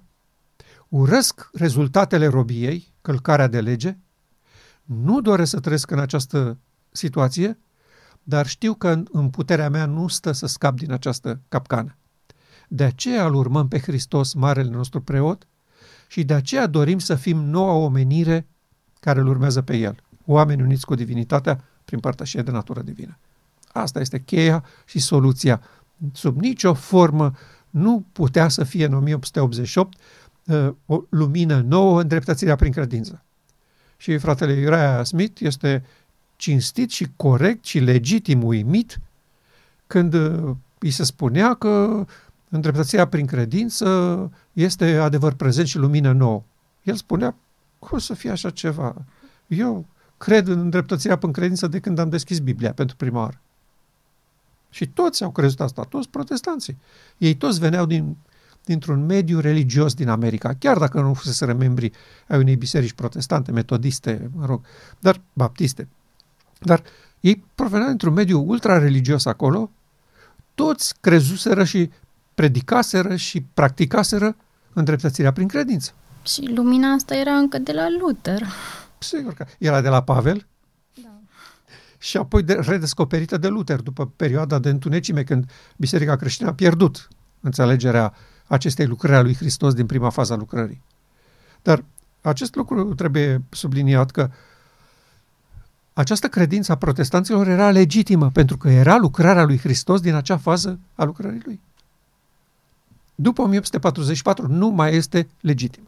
[0.88, 3.98] urăsc rezultatele robiei, călcarea de lege,
[4.84, 6.58] nu doresc să trăiesc în această
[6.92, 7.60] situație,
[8.24, 11.96] dar știu că în puterea mea nu stă să scap din această capcană.
[12.74, 15.48] De aceea îl urmăm pe Hristos, marele nostru preot,
[16.08, 18.48] și de aceea dorim să fim noua omenire
[19.00, 23.18] care îl urmează pe el, oameni uniți cu divinitatea prin părtășie de natură divină.
[23.72, 25.62] Asta este cheia și soluția.
[26.14, 27.34] Sub nicio formă
[27.70, 29.98] nu putea să fie în 1888
[30.46, 33.24] uh, o lumină nouă, îndreptățirea prin credință.
[33.98, 35.86] Și fratele Uriah Smith este
[36.36, 39.00] cinstit și corect și legitim uimit
[39.88, 42.06] când uh, îi se spunea că
[42.52, 46.44] îndreptățirea prin credință este adevăr prezent și lumină nouă.
[46.84, 47.36] El spunea,
[47.80, 48.96] cum să fie așa ceva?
[49.48, 49.86] Eu
[50.18, 53.40] cred în îndreptățirea prin credință de când am deschis Biblia pentru prima oară.
[54.70, 56.78] Și toți au crezut asta, toți protestanții.
[57.18, 58.18] Ei toți veneau din,
[58.66, 61.92] dintr-un mediu religios din America, chiar dacă nu fusese membri
[62.28, 64.62] ai unei biserici protestante, metodiste, mă rog,
[65.00, 65.88] dar baptiste.
[66.60, 66.84] Dar
[67.20, 69.72] ei proveneau dintr-un mediu ultra-religios acolo,
[70.56, 71.90] toți crezuseră și
[72.42, 74.36] predicaseră și practicaseră
[74.74, 75.94] îndreptățirea prin credință.
[76.26, 78.42] Și lumina asta era încă de la Luther.
[78.98, 80.48] Sigur că era de la Pavel
[81.04, 81.10] Da.
[81.98, 87.08] și apoi de, redescoperită de Luther după perioada de întunecime când Biserica creștină a pierdut
[87.40, 88.14] înțelegerea
[88.48, 90.82] acestei lucrări a lui Hristos din prima fază a lucrării.
[91.62, 91.84] Dar
[92.22, 94.30] acest lucru trebuie subliniat că
[95.94, 100.80] această credință a protestanților era legitimă pentru că era lucrarea lui Hristos din acea fază
[100.96, 101.60] a lucrării lui.
[103.22, 105.86] După 1844 nu mai este legitimă.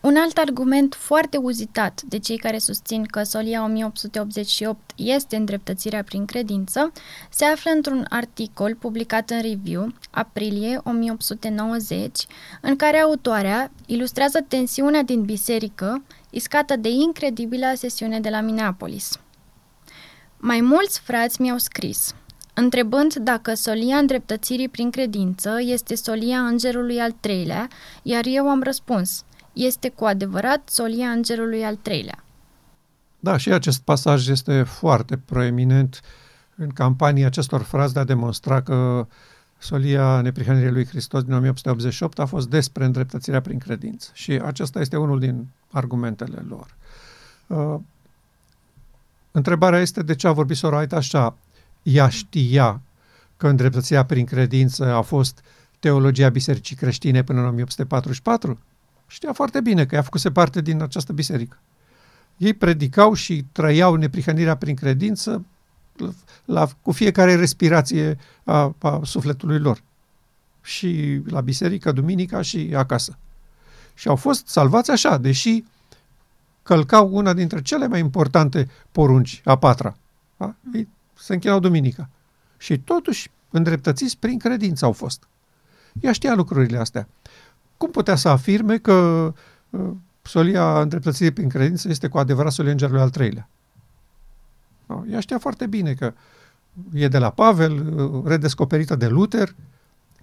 [0.00, 6.24] Un alt argument foarte uzitat de cei care susțin că solia 1888 este îndreptățirea prin
[6.24, 6.92] credință
[7.30, 12.26] se află într-un articol publicat în Review, aprilie 1890,
[12.60, 19.18] în care autoarea ilustrează tensiunea din biserică iscată de incredibila sesiune de la Minneapolis.
[20.36, 22.14] Mai mulți frați mi-au scris,
[22.58, 27.68] întrebând dacă solia îndreptățirii prin credință este solia îngerului al treilea,
[28.02, 29.22] iar eu am răspuns–
[29.58, 32.24] este cu adevărat solia îngerului al treilea.
[33.20, 36.00] Da, și acest pasaj este foarte proeminent
[36.56, 39.06] în campania acestor frazi de a demonstra că
[39.58, 44.10] solia neprihănirii lui Hristos din 1888 a fost despre îndreptățirea prin credință.
[44.12, 46.76] Și acesta este unul din argumentele lor.
[47.46, 47.80] Uh,
[49.30, 51.36] întrebarea este de ce a vorbit Soraita așa.
[51.88, 52.80] Ea știa
[53.36, 55.44] că îndreptățirea prin credință a fost
[55.78, 58.58] teologia bisericii creștine până în 1844?
[59.06, 61.58] Știa foarte bine că ea făcuse parte din această biserică.
[62.36, 65.44] Ei predicau și trăiau neprihănirea prin credință
[66.44, 69.82] la, cu fiecare respirație a, a sufletului lor.
[70.62, 73.18] Și la biserică, duminica și acasă.
[73.94, 75.64] Și au fost salvați așa, deși
[76.62, 79.96] călcau una dintre cele mai importante porunci, a patra.
[80.36, 80.54] Da?
[80.74, 82.08] Ei se închinau duminica.
[82.56, 85.28] Și totuși îndreptățiți prin credință au fost.
[86.00, 87.08] Ea știa lucrurile astea
[87.78, 88.92] cum putea să afirme că
[89.70, 89.90] uh,
[90.22, 93.48] solia îndreptățirii prin credință este cu adevărat solia îngerului al treilea?
[94.86, 96.14] No, ea știa foarte bine că
[96.92, 99.54] e de la Pavel, uh, redescoperită de Luther,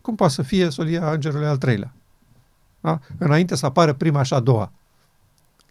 [0.02, 1.94] cum poate să fie solia îngerului al treilea?
[2.80, 3.00] Da?
[3.18, 4.72] Înainte să apară prima și a doua.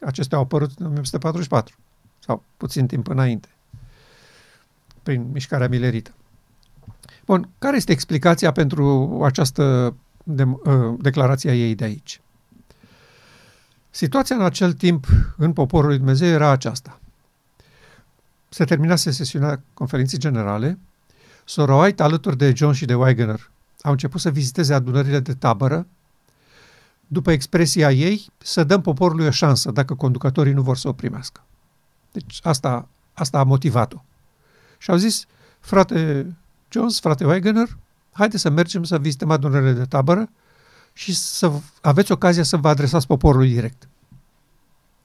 [0.01, 1.77] Acestea au apărut în 1944
[2.19, 3.49] sau puțin timp înainte,
[5.05, 6.15] prin mișcarea milerită.
[7.27, 12.21] Bun, care este explicația pentru această de, uh, declarația ei de aici.
[13.91, 17.01] Situația în acel timp în poporul lui Dumnezeu era aceasta.
[18.49, 20.79] Se terminase sesiunea conferinței generale,
[21.45, 23.51] Sora White, alături de John și de Wagner,
[23.83, 25.87] au început să viziteze adunările de tabără,
[27.07, 31.45] după expresia ei, să dăm poporului o șansă dacă conducătorii nu vor să o primească.
[32.13, 34.03] Deci asta, asta a motivat-o.
[34.79, 35.27] Și au zis,
[35.61, 36.27] frate
[36.69, 37.69] Jones, frate Wagner,
[38.13, 40.31] haideți să mergem să vizităm adunările de tabără
[40.93, 43.89] și să aveți ocazia să vă adresați poporului direct.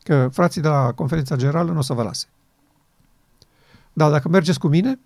[0.04, 2.28] Că frații de la conferința generală nu o să vă lase.
[3.94, 5.00] Dar dacă mergeți cu mine,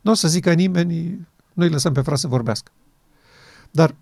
[0.00, 2.70] nu o să zică nimeni, nu îi lăsăm pe frați să vorbească.
[3.70, 3.94] Dar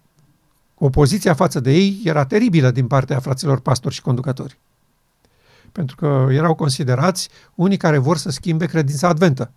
[0.75, 4.59] opoziția față de ei era teribilă din partea fraților pastori și conducători.
[5.75, 9.51] Pentru că erau considerați unii care vor să schimbe credința adventă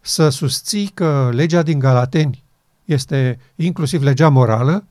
[0.00, 2.44] să susții că legea din Galateni
[2.84, 4.84] este inclusiv legea morală,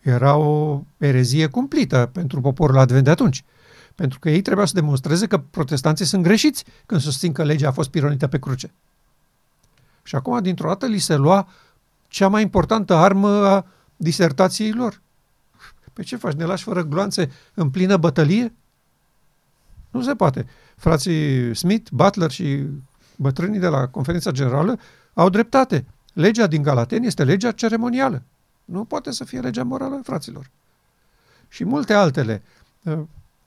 [0.00, 3.44] era o erezie cumplită pentru poporul advent de atunci.
[3.94, 7.72] Pentru că ei trebuia să demonstreze că protestanții sunt greșiți când susțin că legea a
[7.72, 8.70] fost pironită pe cruce.
[10.02, 11.48] Și acum, dintr-o dată, li se lua
[12.08, 13.66] cea mai importantă armă a
[13.96, 15.00] disertației lor.
[15.92, 16.32] Pe ce faci?
[16.32, 18.52] Ne lași fără gloanțe în plină bătălie?
[19.90, 20.46] Nu se poate.
[20.76, 22.66] Frații Smith, Butler și
[23.16, 24.78] bătrânii de la conferința generală
[25.14, 25.84] au dreptate.
[26.12, 28.22] Legea din Galateni este legea ceremonială.
[28.64, 30.50] Nu poate să fie legea morală, fraților.
[31.48, 32.42] Și multe altele.
[32.82, 32.98] Uh,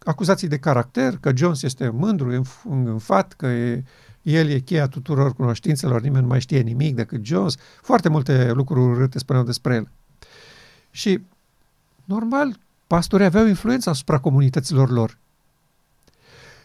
[0.03, 3.83] acuzații de caracter, că Jones este mândru, înfat, că e,
[4.21, 7.55] el e cheia tuturor cunoștințelor, nimeni nu mai știe nimic decât Jones.
[7.81, 9.89] Foarte multe lucruri urâte spuneau despre el.
[10.91, 11.21] Și,
[12.05, 15.17] normal, pastorii aveau influență asupra comunităților lor.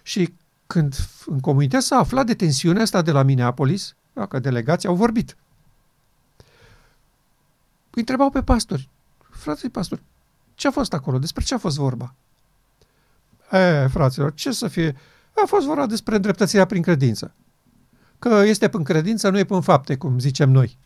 [0.07, 0.35] Și
[0.67, 3.95] când în comunitate s-a aflat de tensiunea asta de la Minneapolis,
[4.29, 5.37] că delegații au vorbit.
[7.91, 8.89] Îi întrebau pe pastori,
[9.31, 10.03] frații pastori,
[10.55, 11.19] ce a fost acolo?
[11.19, 12.15] Despre ce a fost vorba?
[13.51, 14.97] E, fraților, ce să fie?
[15.43, 17.35] A fost vorba despre îndreptățirea prin credință.
[18.19, 20.79] Că este prin credință, nu e prin fapte, cum zicem noi.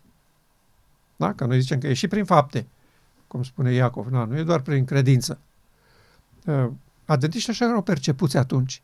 [1.17, 1.33] Da?
[1.33, 2.67] Că noi zicem că e și prin fapte,
[3.27, 4.09] cum spune Iacov.
[4.09, 5.39] Da, nu e doar prin credință.
[7.05, 8.83] Adventiștii așa erau percepuți atunci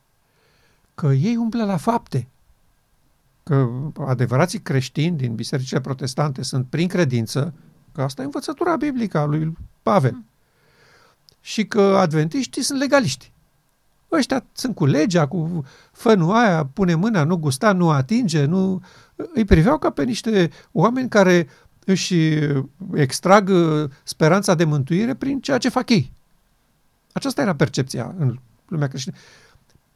[0.97, 2.29] că ei umblă la fapte.
[3.43, 3.69] că
[4.07, 7.55] adevărații creștini din bisericile protestante sunt prin credință,
[7.93, 10.27] că asta e învățătura biblică a lui Pavel, mm.
[11.41, 13.33] și că adventiștii sunt legaliști.
[14.13, 18.83] Ăștia sunt cu legea, cu fănul aia, pune mâna, nu gusta, nu atinge, nu...
[19.35, 21.49] Îi priveau ca pe niște oameni care
[21.85, 22.17] își
[22.95, 23.51] extrag
[24.03, 26.13] speranța de mântuire prin ceea ce fac ei.
[27.13, 29.17] Aceasta era percepția în lumea creștină.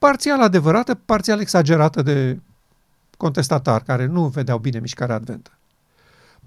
[0.00, 2.40] Parțial adevărată, parțial exagerată de
[3.16, 5.50] contestatari care nu vedeau bine mișcarea adventă.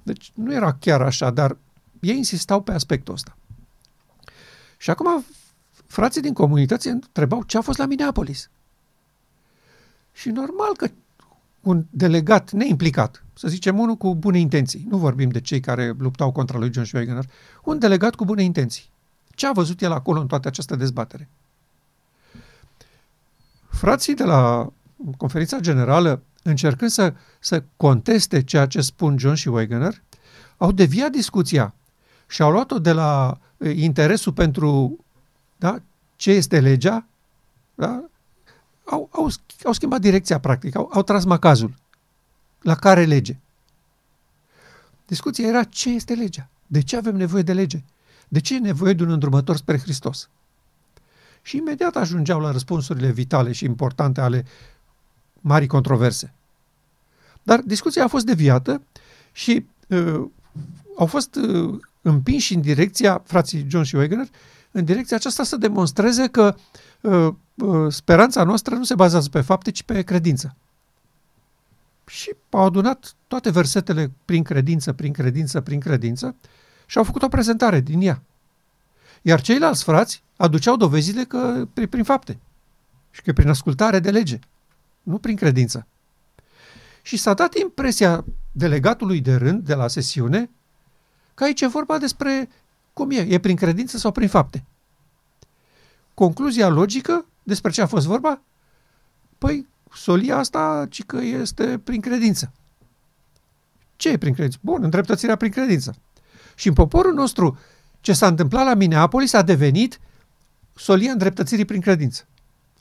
[0.03, 1.57] Deci nu era chiar așa, dar
[1.99, 3.37] ei insistau pe aspectul ăsta.
[4.77, 5.25] Și acum
[5.87, 8.49] frații din comunități întrebau ce a fost la Minneapolis.
[10.11, 10.87] Și normal că
[11.61, 16.31] un delegat neimplicat, să zicem unul cu bune intenții, nu vorbim de cei care luptau
[16.31, 17.29] contra lui John Schweigener,
[17.63, 18.89] un delegat cu bune intenții.
[19.35, 21.29] Ce a văzut el acolo în toată această dezbatere?
[23.73, 24.71] Frații de la
[25.17, 30.01] conferința generală, încercând să, să conteste ceea ce spun John și Wegener,
[30.57, 31.73] au deviat discuția
[32.27, 33.37] și au luat-o de la
[33.75, 34.99] interesul pentru
[35.57, 35.81] da,
[36.15, 37.05] ce este legea,
[37.75, 38.03] da,
[38.85, 39.29] au, au,
[39.63, 41.73] au schimbat direcția practic, au, au tras macazul.
[42.61, 43.39] La care lege?
[45.05, 46.49] Discuția era ce este legea?
[46.67, 47.83] De ce avem nevoie de lege?
[48.27, 50.29] De ce e nevoie de un îndrumător spre Hristos?
[51.45, 54.45] Și imediat ajungeau la răspunsurile vitale și importante ale
[55.41, 56.33] marii controverse.
[57.43, 58.81] Dar discuția a fost deviată
[59.31, 60.25] și uh,
[60.97, 64.27] au fost uh, împinși în direcția, frații John și Wegener,
[64.71, 66.55] în direcția aceasta să demonstreze că
[67.01, 70.55] uh, uh, speranța noastră nu se bazează pe fapte, ci pe credință.
[72.05, 76.35] Și au adunat toate versetele prin credință, prin credință, prin credință
[76.85, 78.21] și au făcut o prezentare din ea.
[79.25, 82.39] Iar ceilalți frați aduceau dovezile că prin, prin fapte
[83.11, 84.39] și că prin ascultare de lege,
[85.03, 85.87] nu prin credință.
[87.01, 90.49] Și s-a dat impresia delegatului de rând de la sesiune
[91.33, 92.49] că aici e vorba despre
[92.93, 94.63] cum e, e prin credință sau prin fapte.
[96.13, 98.41] Concluzia logică despre ce a fost vorba?
[99.37, 102.51] Păi, solia asta, ci că este prin credință.
[103.95, 104.57] Ce e prin credință?
[104.61, 105.95] Bun, îndreptățirea prin credință.
[106.55, 107.57] Și în poporul nostru,
[108.03, 109.99] ce s-a întâmplat la Minneapolis a devenit
[110.75, 112.27] solia îndreptățirii prin credință.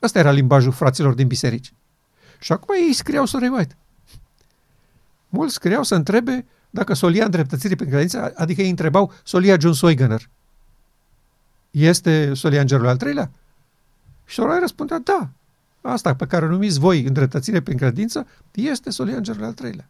[0.01, 1.73] Ăsta era limbajul fraților din biserici.
[2.39, 3.77] Și acum ei scriau Sorei White.
[5.29, 10.29] Mulți scriau să întrebe dacă solia îndreptățirii prin credință, adică ei întrebau solia John Soigener.
[11.71, 13.31] Este solia îngerului al treilea?
[14.25, 15.29] Și Soraya răspundea, da,
[15.81, 19.87] asta pe care o numiți voi îndreptățire prin credință, este solia îngerului al treilea.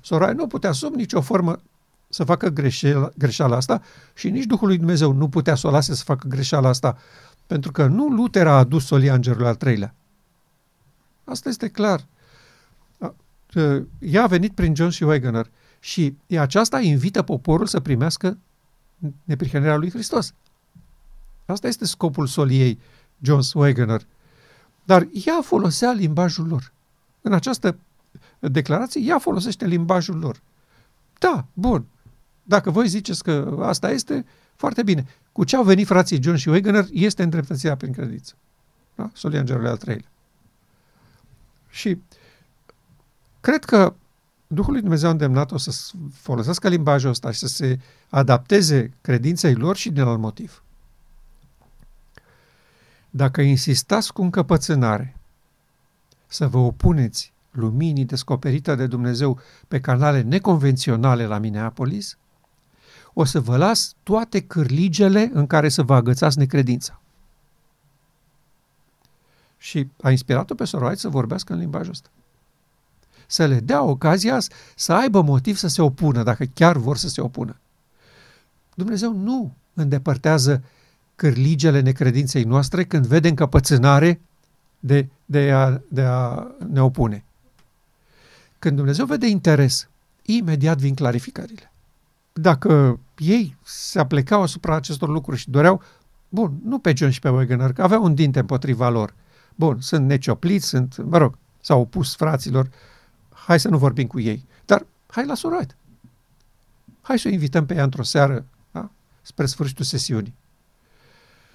[0.00, 1.60] Soraya nu putea sub nicio formă
[2.08, 3.82] să facă greșeala, greșeala asta
[4.14, 6.98] și nici Duhul lui Dumnezeu nu putea să o lase să facă greșeala asta,
[7.46, 9.94] pentru că nu Luther a adus solia îngerului al treilea.
[11.24, 12.06] Asta este clar.
[13.98, 18.38] Ea a venit prin John și Wegener și aceasta invită poporul să primească
[19.24, 20.34] neprihănirea lui Hristos.
[21.46, 22.78] Asta este scopul soliei
[23.20, 24.06] John Wegener.
[24.84, 26.72] Dar ea folosea limbajul lor.
[27.20, 27.78] În această
[28.38, 30.40] declarație, ea folosește limbajul lor.
[31.18, 31.86] Da, bun.
[32.48, 34.24] Dacă voi ziceți că asta este,
[34.56, 35.06] foarte bine.
[35.32, 38.34] Cu ce au venit frații John și Wegener este îndreptățirea prin credință.
[38.94, 39.10] Da?
[39.14, 40.08] Solia Îngerului al treilea.
[41.68, 41.98] Și
[43.40, 43.94] cred că
[44.46, 47.78] Duhul lui Dumnezeu a îndemnat-o să folosească limbajul ăsta și să se
[48.08, 50.62] adapteze credinței lor și din alt motiv.
[53.10, 55.16] Dacă insistați cu încăpățânare
[56.26, 62.18] să vă opuneți luminii descoperită de Dumnezeu pe canale neconvenționale la Minneapolis,
[63.18, 67.00] o să vă las toate cârligele în care să vă agățați necredința.
[69.58, 72.08] Și a inspirat-o pe Soroait să vorbească în limbajul ăsta.
[73.26, 74.38] Să le dea ocazia
[74.74, 77.56] să aibă motiv să se opună, dacă chiar vor să se opună.
[78.74, 80.62] Dumnezeu nu îndepărtează
[81.14, 84.20] cârligele necredinței noastre când vede încăpățânare
[84.78, 87.24] de, de, a, de a ne opune.
[88.58, 89.88] Când Dumnezeu vede interes,
[90.22, 91.70] imediat vin clarificările.
[92.38, 95.82] Dacă ei se aplecau asupra acestor lucruri și doreau,
[96.28, 99.14] bun, nu pe John și pe Wegener, că aveau un dinte împotriva lor.
[99.54, 102.70] Bun, sunt neciopliți, sunt, mă rog, s-au opus fraților,
[103.32, 104.44] hai să nu vorbim cu ei.
[104.64, 105.76] Dar hai la surat.
[107.00, 108.90] Hai să o invităm pe ea într-o seară, da?
[109.22, 110.34] spre sfârșitul sesiunii.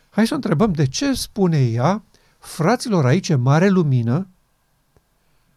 [0.10, 2.04] Hai să o întrebăm de ce spune ea,
[2.40, 4.28] fraților aici e mare lumină,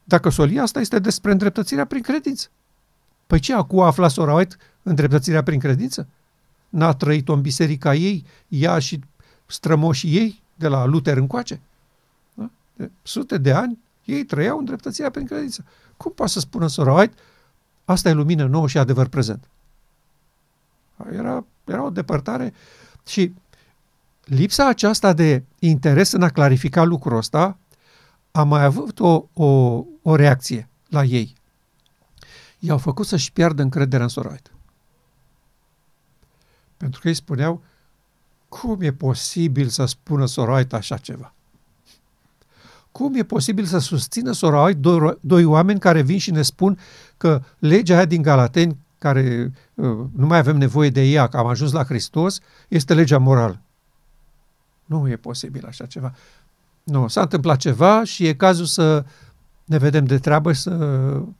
[0.04, 2.48] dacă solia asta este despre îndreptățirea prin credință.
[3.26, 6.08] Păi ce, acum a aflat sora White îndreptățirea prin credință?
[6.68, 9.00] N-a trăit-o în biserica ei, ea și
[9.46, 11.60] strămoșii ei, de la Luther încoace?
[12.34, 12.50] Da?
[12.76, 15.64] De sute de ani, ei trăiau îndreptățirea prin credință.
[15.96, 17.14] Cum poate să spună sora White,
[17.84, 19.48] asta e lumină nouă și adevăr prezent?
[21.12, 22.54] Era, era o depărtare
[23.06, 23.34] și
[24.24, 27.58] lipsa aceasta de interes în a clarifica lucrul ăsta
[28.30, 29.44] a mai avut o, o,
[30.02, 31.34] o reacție la ei.
[32.58, 34.50] I-au făcut să-și piardă încrederea în sora White.
[36.84, 37.62] Pentru că ei spuneau,
[38.48, 41.34] cum e posibil să spună Soroait așa ceva?
[42.92, 46.78] Cum e posibil să susțină Soroait doi, doi oameni care vin și ne spun
[47.16, 51.46] că legea aia din Galateni, care uh, nu mai avem nevoie de ea, că am
[51.46, 53.60] ajuns la Hristos, este legea morală?
[54.84, 56.14] Nu e posibil așa ceva.
[56.82, 59.04] Nu, s-a întâmplat ceva și e cazul să
[59.64, 60.72] ne vedem de treabă și să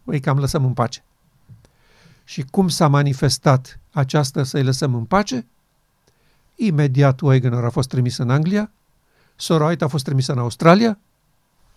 [0.04, 1.04] îi cam lăsăm în pace.
[2.24, 5.46] Și cum s-a manifestat aceasta să-i lăsăm în pace?
[6.54, 8.70] Imediat Wegener a fost trimis în Anglia,
[9.36, 10.98] Soroit a fost trimis în Australia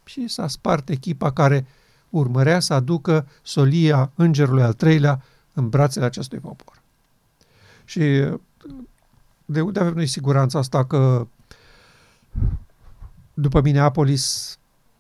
[0.03, 1.65] și s-a spart echipa care
[2.09, 5.23] urmărea să aducă solia îngerului al treilea
[5.53, 6.81] în brațele acestui popor.
[7.85, 7.99] Și
[9.45, 11.27] de unde avem noi siguranța asta că
[13.33, 14.57] după Minneapolis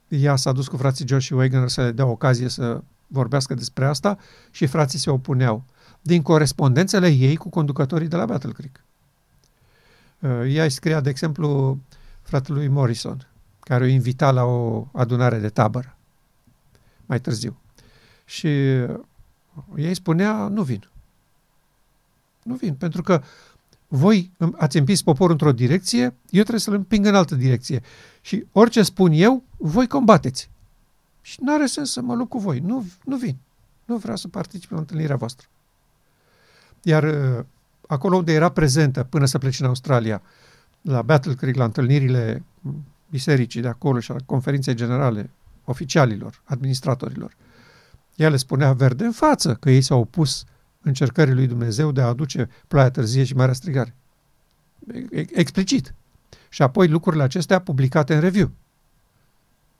[0.07, 3.85] ea s-a dus cu frații Josh și Wegener să le dea ocazie să vorbească despre
[3.85, 4.17] asta
[4.51, 5.63] și frații se opuneau.
[6.01, 8.83] Din corespondențele ei cu conducătorii de la Battle Creek.
[10.19, 11.79] Uh, ea îi scria, de exemplu,
[12.21, 13.27] fratelui Morrison,
[13.59, 15.97] care o invita la o adunare de tabără
[17.05, 17.57] mai târziu.
[18.25, 18.99] Și uh,
[19.75, 20.89] ei spunea, nu vin.
[22.43, 23.21] Nu vin, pentru că
[23.87, 27.81] voi ați împins poporul într-o direcție, eu trebuie să-l împing în altă direcție.
[28.21, 30.49] Și orice spun eu, voi combateți.
[31.27, 32.59] Și nu are sens să mă lupt cu voi.
[32.59, 33.37] Nu, nu vin.
[33.85, 35.47] Nu vreau să particip la întâlnirea voastră.
[36.81, 37.45] Iar uh,
[37.87, 40.21] acolo unde era prezentă până să plece în Australia,
[40.81, 42.43] la Battle Creek, la întâlnirile
[43.09, 45.29] bisericii de acolo și la conferinței generale
[45.65, 47.35] oficialilor, administratorilor,
[48.15, 50.43] ea le spunea verde în față că ei s-au opus
[50.81, 53.95] încercării lui Dumnezeu de a aduce ploaia târzie și marea strigare.
[55.33, 55.93] Explicit.
[56.49, 58.51] Și apoi lucrurile acestea publicate în review.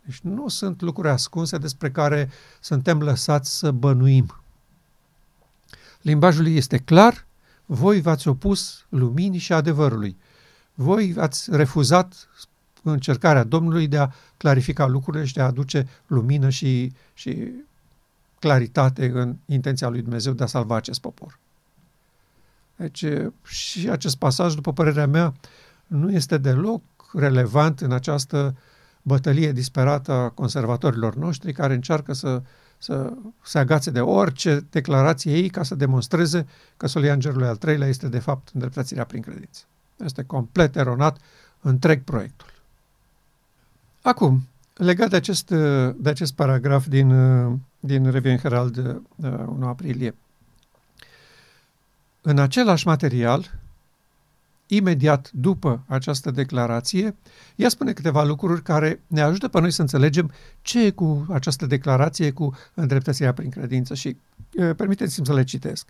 [0.08, 2.30] Deci nu sunt lucruri ascunse despre care
[2.60, 4.36] suntem lăsați să bănuim.
[6.02, 7.26] Limbajul este clar,
[7.66, 10.18] voi v-ați opus luminii și adevărului.
[10.74, 12.28] Voi ați refuzat
[12.84, 17.52] încercarea Domnului de a clarifica lucrurile și de a aduce lumină și, și
[18.40, 21.40] claritate în intenția lui Dumnezeu de a salva acest popor.
[22.76, 23.06] Deci
[23.44, 25.34] și acest pasaj, după părerea mea,
[25.88, 26.82] nu este deloc
[27.14, 28.56] relevant în această
[29.08, 32.42] bătălie disperată a conservatorilor noștri care încearcă să,
[32.78, 36.48] să se agațe de orice declarație ei ca să demonstreze
[36.78, 39.64] că solia îngerului al treilea este de fapt îndreptățirea prin credință.
[40.04, 41.18] Este complet eronat
[41.62, 42.48] întreg proiectul.
[44.02, 45.50] Acum, legat de acest,
[45.96, 47.10] de acest paragraf din,
[47.80, 50.16] din Revien Herald 1 uh, aprilie,
[52.22, 53.52] în același material,
[54.68, 57.16] imediat după această declarație,
[57.56, 61.66] ea spune câteva lucruri care ne ajută pe noi să înțelegem ce e cu această
[61.66, 64.18] declarație, cu îndreptățirea prin credință și
[64.54, 65.90] uh, permiteți-mi să le citesc.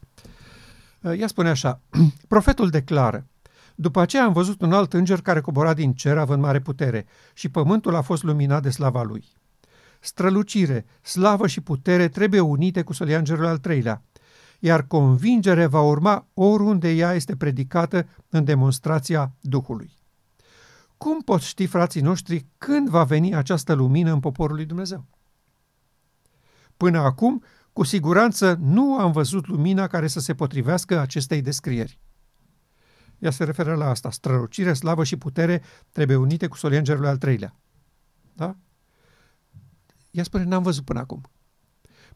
[1.01, 1.81] Uh, ea spune așa,
[2.27, 3.25] profetul declară,
[3.75, 7.49] după aceea am văzut un alt înger care cobora din cer având mare putere și
[7.49, 9.25] pământul a fost luminat de slava lui.
[9.99, 14.03] Strălucire, slavă și putere trebuie unite cu solia îngerului al treilea,
[14.59, 19.95] iar convingere va urma oriunde ea este predicată în demonstrația Duhului.
[20.97, 25.05] Cum pot ști frații noștri când va veni această lumină în poporul lui Dumnezeu?
[26.77, 27.43] Până acum,
[27.73, 31.99] cu siguranță nu am văzut lumina care să se potrivească acestei descrieri.
[33.19, 34.11] Ea se referă la asta.
[34.11, 37.55] Strălucire, slavă și putere trebuie unite cu solia îngerului al treilea.
[38.33, 38.55] Da?
[40.11, 41.21] Ea spune, n-am văzut până acum.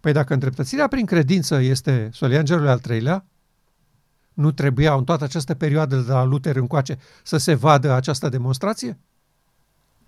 [0.01, 3.25] Păi dacă îndreptățirea prin credință este solia îngerului al treilea,
[4.33, 8.97] nu trebuia în toată această perioadă de la Luther încoace să se vadă această demonstrație?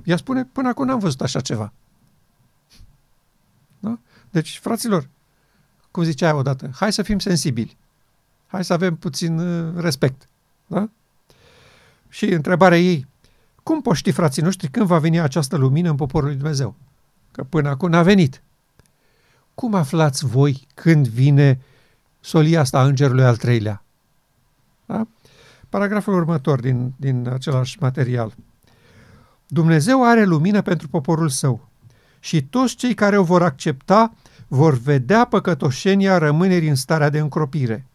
[0.03, 1.73] Ea spune, până acum n-am văzut așa ceva.
[3.79, 3.99] Da?
[4.29, 5.09] Deci, fraților,
[5.91, 7.77] cum zicea odată, hai să fim sensibili.
[8.47, 10.27] Hai să avem puțin uh, respect.
[10.67, 10.89] Da?
[12.09, 13.07] Și întrebarea ei,
[13.63, 16.75] cum poți ști, frații noștri, când va veni această lumină în poporul lui Dumnezeu?
[17.31, 18.41] Că până acum n-a venit.
[19.55, 21.59] Cum aflați voi când vine
[22.19, 23.83] solia asta a îngerului al treilea?
[24.85, 25.07] Da?
[25.69, 28.35] Paragraful următor din, din același material.
[29.47, 31.69] Dumnezeu are lumină pentru poporul său
[32.19, 34.13] și toți cei care o vor accepta
[34.47, 37.85] vor vedea păcătoșenia rămânerii în starea de încropire.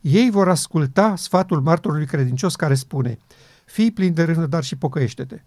[0.00, 3.18] Ei vor asculta sfatul martorului credincios care spune,
[3.64, 5.42] fii plin de rână, dar și pocăiește-te.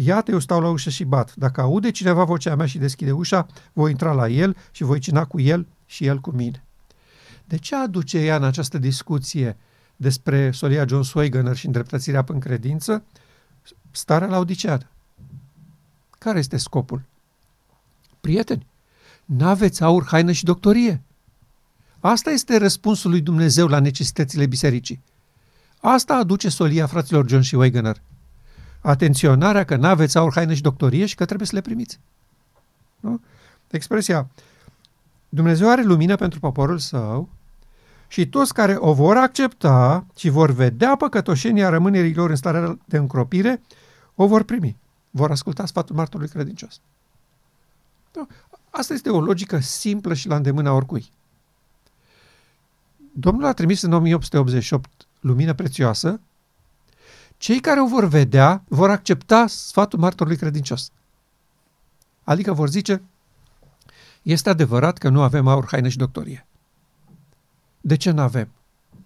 [0.00, 1.34] Iată, eu stau la ușă și bat.
[1.34, 5.24] Dacă aude cineva vocea mea și deschide ușa, voi intra la el și voi cina
[5.24, 6.64] cu el și el cu mine.
[7.44, 9.56] De ce aduce ea în această discuție
[9.96, 13.02] despre solia John Swigner și îndreptățirea în credință
[13.90, 14.86] starea la odiceană?
[16.18, 17.02] Care este scopul?
[18.20, 18.66] Prieteni,
[19.24, 21.02] n-aveți aur, haină și doctorie.
[22.00, 25.00] Asta este răspunsul lui Dumnezeu la necesitățile bisericii.
[25.80, 28.00] Asta aduce solia fraților John și Wegener.
[28.88, 32.00] Atenționarea că n-aveți aur, haină și doctorie și că trebuie să le primiți.
[33.00, 33.20] Nu?
[33.70, 34.28] Expresia
[35.28, 37.28] Dumnezeu are lumină pentru poporul său
[38.06, 42.96] și toți care o vor accepta și vor vedea păcătoșenia rămânerii lor în starea de
[42.96, 43.62] încropire,
[44.14, 44.76] o vor primi.
[45.10, 46.80] Vor asculta sfatul martorului credincios.
[48.12, 48.26] Da.
[48.70, 51.10] Asta este o logică simplă și la îndemâna oricui.
[53.12, 56.20] Domnul a trimis în 1888 lumină prețioasă,
[57.38, 60.90] cei care o vor vedea vor accepta sfatul martorului credincios.
[62.24, 63.02] Adică vor zice,
[64.22, 66.46] este adevărat că nu avem aur, haine și doctorie.
[67.80, 68.48] De ce nu avem?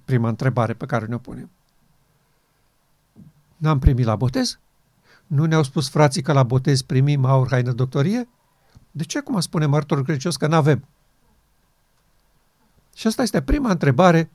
[0.04, 1.50] Prima întrebare pe care ne-o punem.
[3.56, 4.58] N-am primit la botez?
[5.26, 8.28] Nu ne-au spus frații că la botez primim aur, haină, doctorie?
[8.90, 10.84] De ce acum spune martorul credincios că nu avem?
[12.94, 14.30] Și asta este prima întrebare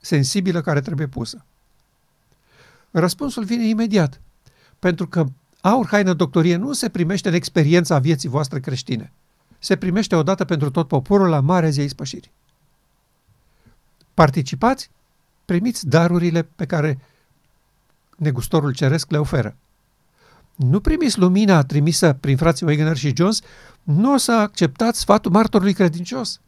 [0.00, 1.44] sensibilă care trebuie pusă.
[2.90, 4.20] Răspunsul vine imediat,
[4.78, 5.26] pentru că
[5.60, 9.12] aur, haină, doctorie nu se primește în experiența vieții voastre creștine.
[9.58, 12.30] Se primește odată pentru tot poporul la Marea Zi Spășirii.
[14.14, 14.90] Participați,
[15.44, 16.98] primiți darurile pe care
[18.16, 19.56] negustorul ceresc le oferă.
[20.54, 23.40] Nu primiți lumina trimisă prin frații Wegener și Jones,
[23.82, 26.40] nu o să acceptați sfatul martorului credincios.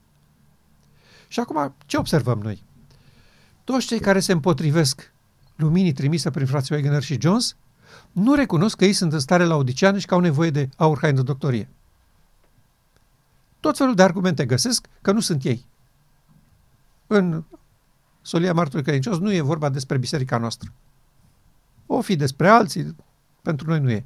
[1.29, 2.63] Și acum, ce observăm noi?
[3.65, 5.12] Toți cei care se împotrivesc
[5.63, 7.57] luminii trimise prin frații Wegener și Jones
[8.13, 10.99] nu recunosc că ei sunt în stare la odiceană și că au nevoie de aur,
[11.01, 11.69] haină, doctorie.
[13.61, 15.67] Tot felul de argumente găsesc că nu sunt ei.
[17.07, 17.43] În
[18.23, 20.73] solia martorului credincios nu e vorba despre biserica noastră.
[21.87, 22.97] O fi despre alții,
[23.43, 24.05] pentru noi nu e.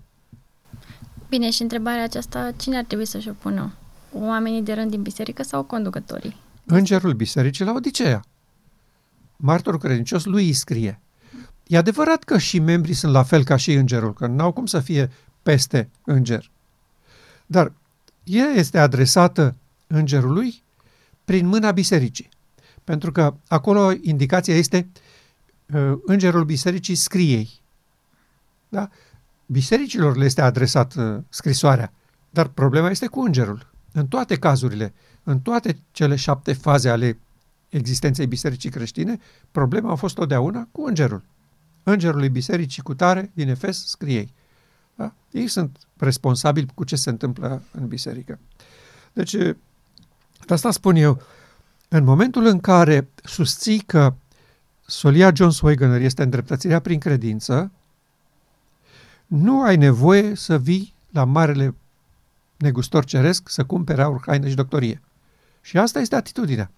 [1.29, 3.73] Bine, și întrebarea aceasta, cine ar trebui să-și o pună?
[4.13, 6.37] Oamenii de rând din biserică sau conducătorii?
[6.65, 8.25] Îngerul bisericii la Odiseea.
[9.37, 11.01] Martorul credincios lui îi scrie.
[11.67, 14.81] E adevărat că și membrii sunt la fel ca și îngerul, că n-au cum să
[14.81, 15.11] fie
[15.43, 16.51] peste înger.
[17.47, 17.73] Dar
[18.25, 19.55] ea este adresată
[19.87, 20.63] îngerului
[21.25, 22.29] prin mâna bisericii.
[22.85, 24.89] Pentru că acolo indicația este
[25.75, 27.51] uh, îngerul bisericii scriei.
[28.69, 28.89] Da?
[29.47, 31.93] Bisericilor le este adresat uh, scrisoarea,
[32.31, 33.71] dar problema este cu îngerul.
[33.93, 37.19] În toate cazurile, în toate cele șapte faze ale
[37.69, 39.19] existenței bisericii creștine,
[39.51, 41.23] problema a fost totdeauna cu îngerul.
[41.89, 44.33] Îngerului bisericii cu tare din Efes scriei.
[44.95, 45.13] Da?
[45.31, 48.39] Ei sunt responsabili cu ce se întâmplă în biserică.
[49.13, 49.57] Deci, de
[50.49, 51.23] asta spun eu,
[51.89, 54.15] în momentul în care susții că
[54.87, 57.71] solia John Swigener este îndreptățirea prin credință,
[59.27, 61.75] nu ai nevoie să vii la marele
[62.57, 65.03] negustor ceresc să cumpere aur, haine și doctorie.
[65.61, 66.71] Și asta este atitudinea.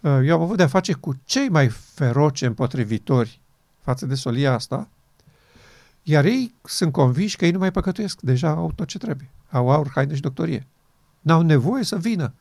[0.00, 3.40] Uh, eu am avut de-a face cu cei mai feroce împotrivitori
[3.90, 4.88] față de solia asta,
[6.02, 8.20] iar ei sunt convinși că ei nu mai păcătuiesc.
[8.20, 9.28] Deja au tot ce trebuie.
[9.50, 10.66] Au aur, haine și doctorie.
[11.20, 12.32] N-au nevoie să vină.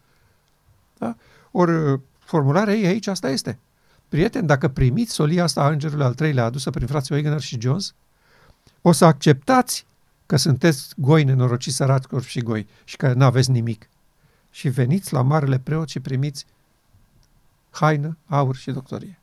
[0.98, 1.16] Da?
[1.52, 3.60] Ori uh, formularea ei aici asta este.
[4.10, 7.94] Prieteni, dacă primiți solia asta a îngerului al treilea adusă prin frații Wegener și Jones,
[8.82, 9.86] o să acceptați
[10.26, 13.90] că sunteți goi nenorociți, sărați, corpi și goi și că nu aveți nimic.
[14.52, 16.46] Și veniți la marele preot și primiți
[17.70, 19.20] haină, aur și doctorie.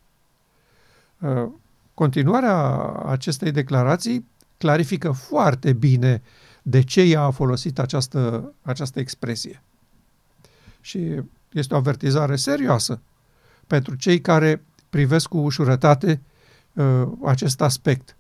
[1.97, 4.26] Uh, continuarea acestei declarații
[4.59, 6.22] clarifică foarte bine
[6.62, 9.62] de ce ea a folosit această, această expresie.
[10.80, 11.22] Și
[11.53, 13.01] este o avertizare serioasă
[13.66, 16.20] pentru cei care privesc cu ușurătate
[16.72, 18.16] uh, acest aspect.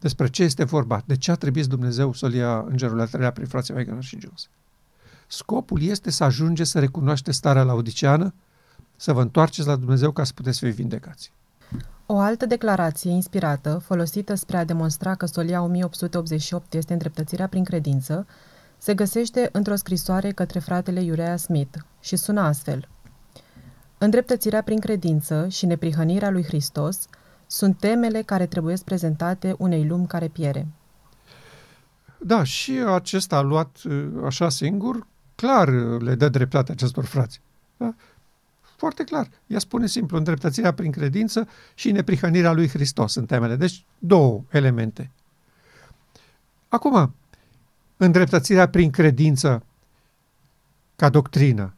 [0.00, 1.02] Despre ce este vorba?
[1.06, 4.48] De ce a trebuit Dumnezeu să-l ia îngerul al treilea prin frații Wegener și Jones?
[5.26, 8.34] Scopul este să ajunge să recunoaște starea laudiciană,
[8.96, 11.32] să vă întoarceți la Dumnezeu ca să puteți fi vindecați.
[12.06, 18.26] O altă declarație inspirată, folosită spre a demonstra că solia 1888 este îndreptățirea prin credință,
[18.78, 22.88] se găsește într-o scrisoare către fratele Iurea Smith și sună astfel.
[23.98, 27.06] Îndreptățirea prin credință și neprihănirea lui Hristos
[27.46, 30.66] sunt temele care trebuie prezentate unei lumi care piere.
[32.18, 33.76] Da, și acesta a luat
[34.24, 35.68] așa singur, clar
[36.00, 37.40] le dă dreptate acestor frați.
[37.76, 37.94] Da?
[38.78, 39.28] Foarte clar.
[39.46, 43.56] Ea spune simplu, îndreptățirea prin credință și neprihănirea lui Hristos în temele.
[43.56, 45.10] Deci două elemente.
[46.68, 47.14] Acum,
[47.96, 49.62] îndreptățirea prin credință
[50.96, 51.74] ca doctrină,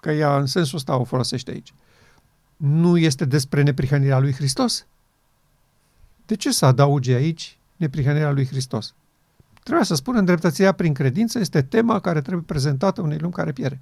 [0.00, 1.74] că ea în sensul ăsta o folosește aici,
[2.56, 4.86] nu este despre neprihănirea lui Hristos?
[6.26, 8.94] De ce să adauge aici neprihănirea lui Hristos?
[9.62, 13.80] Trebuie să spun, îndreptățirea prin credință este tema care trebuie prezentată unei lumi care pierde.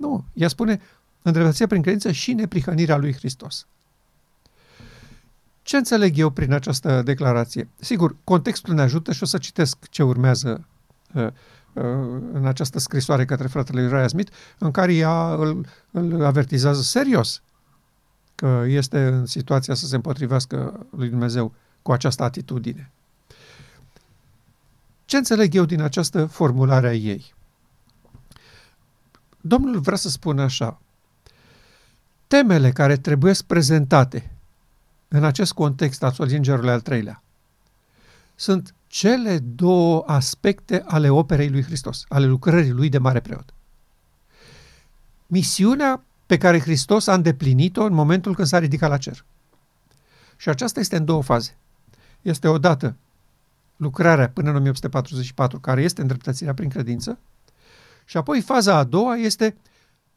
[0.00, 0.80] Nu, ea spune
[1.22, 3.66] îndreptățirea prin credință și neprihănirea lui Hristos.
[5.62, 7.68] Ce înțeleg eu prin această declarație?
[7.78, 10.66] Sigur, contextul ne ajută și o să citesc ce urmează
[11.14, 11.32] uh, uh,
[12.32, 17.42] în această scrisoare către fratele Uriah Smith, în care ea îl, îl avertizează serios
[18.34, 22.90] că este în situația să se împotrivească lui Dumnezeu cu această atitudine.
[25.04, 27.34] Ce înțeleg eu din această formulare a ei?
[29.40, 30.80] Domnul vrea să spună așa,
[32.26, 34.30] temele care trebuie prezentate
[35.08, 37.22] în acest context al Îngerului al treilea
[38.40, 43.54] sunt cele două aspecte ale operei lui Hristos, ale lucrării lui de mare preot.
[45.26, 49.24] Misiunea pe care Hristos a îndeplinit-o în momentul când s-a ridicat la cer.
[50.36, 51.56] Și aceasta este în două faze.
[52.22, 52.96] Este odată
[53.76, 57.18] lucrarea până în 1844, care este îndreptățirea prin credință,
[58.10, 59.56] și apoi faza a doua este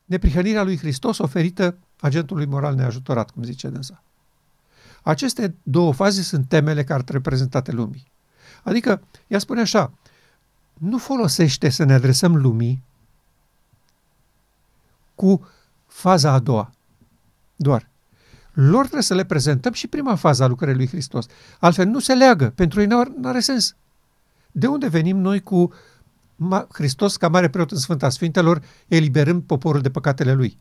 [0.06, 4.04] neprihănirea lui Hristos oferită agentului moral neajutorat, cum zice dânsa.
[5.04, 8.12] Aceste două faze sunt temele care trebuie prezentate lumii.
[8.64, 9.94] Adică, ea spune așa,
[10.74, 12.84] nu folosește să ne adresăm lumii
[15.16, 15.48] cu
[15.86, 16.72] faza a doua.
[17.56, 17.90] Doar.
[18.54, 21.26] Lor trebuie să le prezentăm și prima fază a lucrării lui Hristos.
[21.60, 23.76] Altfel nu se leagă, pentru ei nu are sens.
[24.52, 25.74] De unde venim noi cu
[26.72, 30.58] Hristos ca mare preot în Sfânta Sfintelor, eliberând poporul de păcatele lui?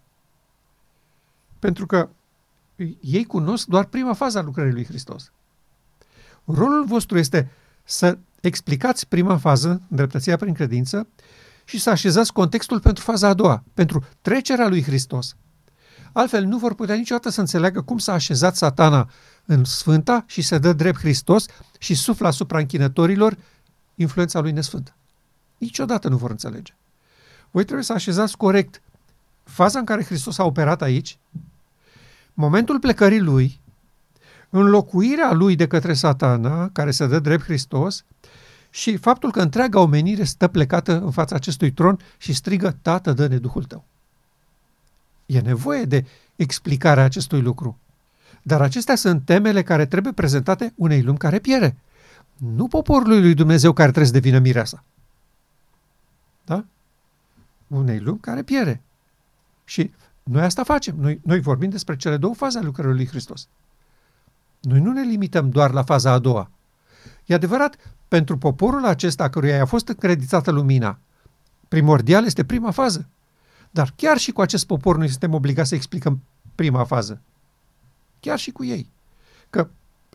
[1.59, 2.09] Pentru că
[3.01, 5.33] ei cunosc doar prima fază a lucrării lui Hristos.
[6.45, 7.51] Rolul vostru este
[7.85, 11.09] să explicați prima fază, îndreptățirea prin credință,
[11.65, 15.37] și să așezați contextul pentru faza a doua, pentru trecerea lui Hristos.
[16.13, 19.11] Altfel nu vor putea niciodată să înțeleagă cum s-a așezat satana
[19.45, 21.47] în Sfânta și se dă drept Hristos
[21.79, 23.37] și suflă asupra închinătorilor
[23.95, 24.95] influența lui nesfântă.
[25.63, 26.75] Niciodată nu vor înțelege.
[27.51, 28.83] Voi trebuie să așezați corect
[29.45, 31.19] faza în care Hristos a operat aici,
[32.35, 33.61] momentul plecării lui,
[34.51, 38.05] înlocuirea lui de către satana, care se dă drept Hristos,
[38.71, 43.39] și faptul că întreaga omenire stă plecată în fața acestui tron și strigă, Tată, dă-ne
[43.39, 43.85] Duhul tău.
[45.27, 46.07] E nevoie de
[46.37, 47.79] explicarea acestui lucru.
[48.43, 51.77] Dar acestea sunt temele care trebuie prezentate unei lumi care piere.
[52.37, 54.85] Nu poporului lui Dumnezeu care trebuie să devină mireasa.
[56.53, 56.65] Da?
[57.77, 58.83] Unei lumi care piere.
[59.65, 59.93] Și
[60.23, 60.97] noi asta facem.
[60.99, 63.49] Noi, noi vorbim despre cele două faze ale lucrării lui Hristos.
[64.61, 66.51] Noi nu ne limităm doar la faza a doua.
[67.25, 67.77] E adevărat,
[68.09, 70.99] pentru poporul acesta căruia i-a fost încreditată lumina,
[71.69, 73.09] primordial este prima fază.
[73.71, 76.23] Dar chiar și cu acest popor noi suntem obligați să explicăm
[76.55, 77.21] prima fază.
[78.21, 78.91] Chiar și cu ei.
[79.51, 79.69] Că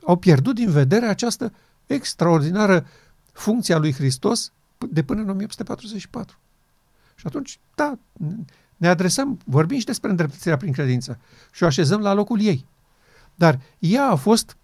[0.05, 1.53] au pierdut din vedere această
[1.85, 2.85] extraordinară
[3.31, 4.51] funcție a lui Hristos
[4.89, 6.37] de până în 1844.
[7.15, 7.97] Și atunci, da,
[8.77, 11.19] ne adresăm, vorbim și despre îndreptățirea prin credință
[11.51, 12.65] și o așezăm la locul ei.
[13.35, 14.57] Dar ea a fost,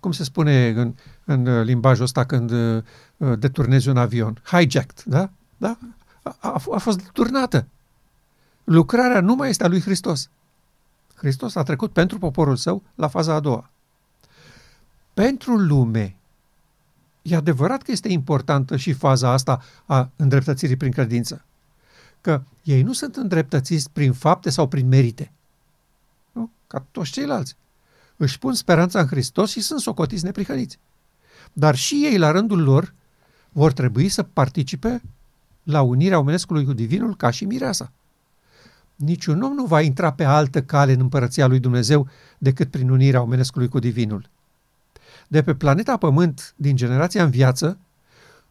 [0.00, 0.94] cum se spune în,
[1.24, 2.82] în limbajul ăsta când uh,
[3.38, 5.30] deturnezi un avion, hijacked, da?
[5.56, 5.78] da?
[6.22, 7.66] A, a, a fost deturnată.
[8.64, 10.30] Lucrarea nu mai este a lui Hristos.
[11.14, 13.70] Hristos a trecut pentru poporul său la faza a doua.
[15.14, 16.16] Pentru lume,
[17.22, 21.44] e adevărat că este importantă și faza asta a îndreptățirii prin credință.
[22.20, 25.32] Că ei nu sunt îndreptățiți prin fapte sau prin merite.
[26.32, 26.50] Nu?
[26.66, 27.56] Ca toți ceilalți.
[28.16, 30.78] Își pun speranța în Hristos și sunt socotiți neprihăniți.
[31.52, 32.94] Dar și ei, la rândul lor,
[33.52, 35.02] vor trebui să participe
[35.62, 37.92] la unirea omenescului cu divinul ca și mireasa.
[38.96, 42.08] Niciun om nu va intra pe altă cale în împărăția lui Dumnezeu
[42.38, 44.28] decât prin unirea omenescului cu divinul.
[45.32, 47.78] De pe planeta Pământ, din generația în viață,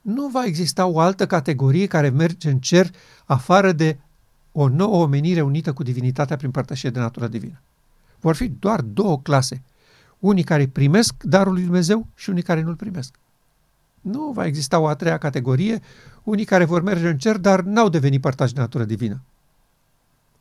[0.01, 2.89] nu va exista o altă categorie care merge în cer
[3.25, 3.97] afară de
[4.51, 7.61] o nouă omenire unită cu divinitatea prin părtășie de natură divină.
[8.19, 9.61] Vor fi doar două clase.
[10.19, 13.15] Unii care primesc darul lui Dumnezeu și unii care nu-l primesc.
[14.01, 15.81] Nu va exista o a treia categorie,
[16.23, 19.21] unii care vor merge în cer, dar n-au devenit părtași de natură divină.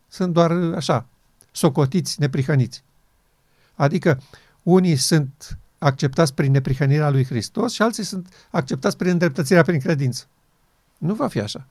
[0.09, 1.07] Sunt doar așa,
[1.51, 2.83] socotiți, neprihăniți.
[3.75, 4.21] Adică
[4.63, 10.25] unii sunt acceptați prin neprihănirea lui Hristos și alții sunt acceptați prin îndreptățirea prin credință.
[10.99, 11.67] Nu va fi așa.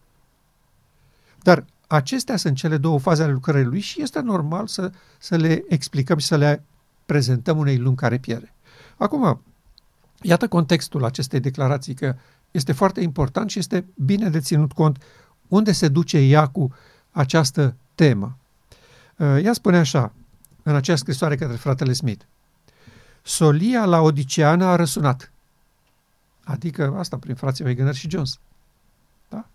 [1.41, 5.63] Dar acestea sunt cele două faze ale lucrării lui și este normal să, să le
[5.67, 6.63] explicăm și să le
[7.05, 8.53] prezentăm unei lumi care pierde.
[8.97, 9.41] Acum,
[10.21, 12.15] Iată contextul acestei declarații, că
[12.51, 15.03] este foarte important și este bine de ținut cont
[15.47, 16.73] unde se duce ea cu
[17.11, 18.37] această temă.
[19.17, 20.13] Uh, ea spune așa,
[20.63, 22.25] în acea scrisoare către fratele Smith.
[23.23, 25.31] Solia la Odiceană a răsunat.
[26.43, 28.39] Adică asta prin frații Wegener și Jones.
[29.29, 29.47] Da?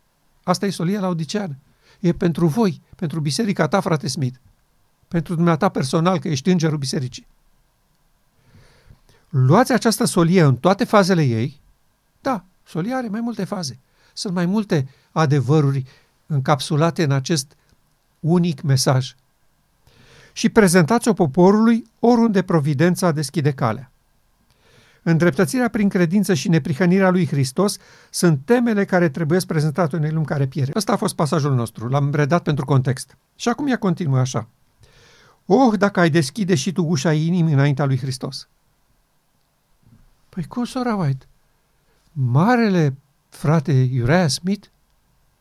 [0.42, 1.56] Asta e solia la Odiceană.
[2.00, 4.38] E pentru voi, pentru biserica ta, frate Smith.
[5.08, 7.26] Pentru dumneata personal, că ești îngerul bisericii.
[9.28, 11.60] Luați această solie în toate fazele ei.
[12.20, 13.78] Da, solia are mai multe faze.
[14.12, 15.84] Sunt mai multe adevăruri
[16.26, 17.56] încapsulate în acest
[18.20, 19.14] unic mesaj.
[20.36, 23.88] Și prezentați-o poporului oriunde providența deschide calea.
[25.02, 27.76] Îndreptățirea prin credință și neprihănirea lui Hristos
[28.10, 30.72] sunt temele care trebuie prezentate unei lumi care pierde.
[30.74, 33.16] Ăsta a fost pasajul nostru, l-am redat pentru context.
[33.36, 34.48] Și acum ea continuă așa.
[35.46, 38.48] Oh, dacă ai deschide și tu ușa inimii înaintea lui Hristos.
[40.28, 41.26] Păi cum, sora White?
[42.12, 42.94] Marele
[43.28, 44.66] frate Uriah Smith,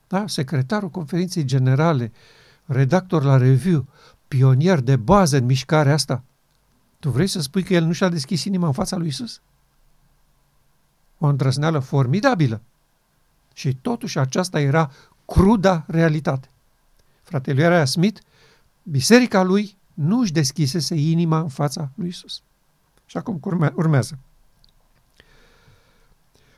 [0.08, 2.12] da, secretarul conferinței generale,
[2.66, 3.86] redactor la review,
[4.34, 6.24] pionier de bază în mișcarea asta,
[7.00, 9.42] tu vrei să spui că el nu și-a deschis inima în fața lui Isus?
[11.18, 12.62] O îndrăzneală formidabilă.
[13.54, 14.92] Și totuși aceasta era
[15.26, 16.50] cruda realitate.
[17.24, 18.22] Fratele Uriah Smith,
[18.84, 22.42] biserica lui nu își deschisese inima în fața lui Isus.
[23.06, 23.40] Și acum
[23.76, 24.18] urmează.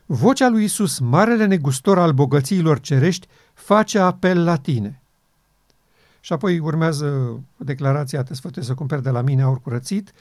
[0.06, 5.00] Vocea lui Isus, marele negustor al bogățiilor cerești, face apel la tine.
[6.26, 10.14] Și apoi urmează declarația, te sfătuiesc să cumperi de la mine aur curățit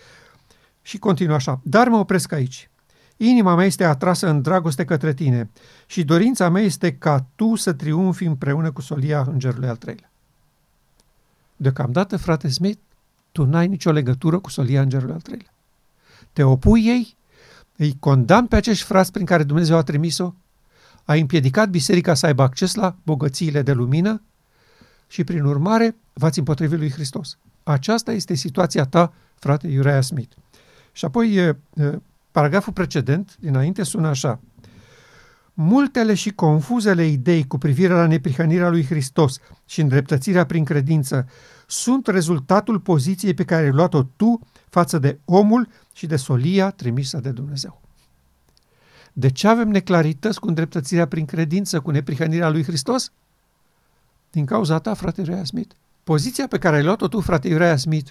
[0.82, 1.60] și continuă așa.
[1.62, 2.70] Dar mă opresc aici.
[3.16, 5.50] Inima mea este atrasă în dragoste către tine
[5.86, 10.10] și dorința mea este ca tu să triumfi împreună cu solia îngerului al treilea.
[11.56, 12.80] Deocamdată, frate Smith,
[13.32, 15.54] tu n-ai nicio legătură cu solia îngerului al treilea.
[16.32, 17.16] Te opui ei
[17.76, 20.32] îi condamn pe acești frați prin care Dumnezeu a trimis-o,
[21.04, 24.22] a împiedicat biserica să aibă acces la bogățiile de lumină
[25.06, 27.38] și, prin urmare, v-ați împotrivit lui Hristos.
[27.62, 30.36] Aceasta este situația ta, frate Uriah Smith.
[30.92, 31.56] Și apoi,
[32.30, 34.40] paragraful precedent, dinainte, sună așa.
[35.54, 41.28] Multele și confuzele idei cu privire la neprihănirea lui Hristos și îndreptățirea prin credință
[41.66, 47.18] sunt rezultatul poziției pe care ai luat-o tu față de omul și de solia trimisă
[47.18, 47.82] de Dumnezeu.
[49.12, 53.12] De ce avem neclarități cu îndreptățirea prin credință, cu neprihănirea lui Hristos?
[54.34, 55.74] Din cauza ta, frate Uriah Smith.
[56.04, 58.10] Poziția pe care ai luat-o tu, frate Uriah Smith,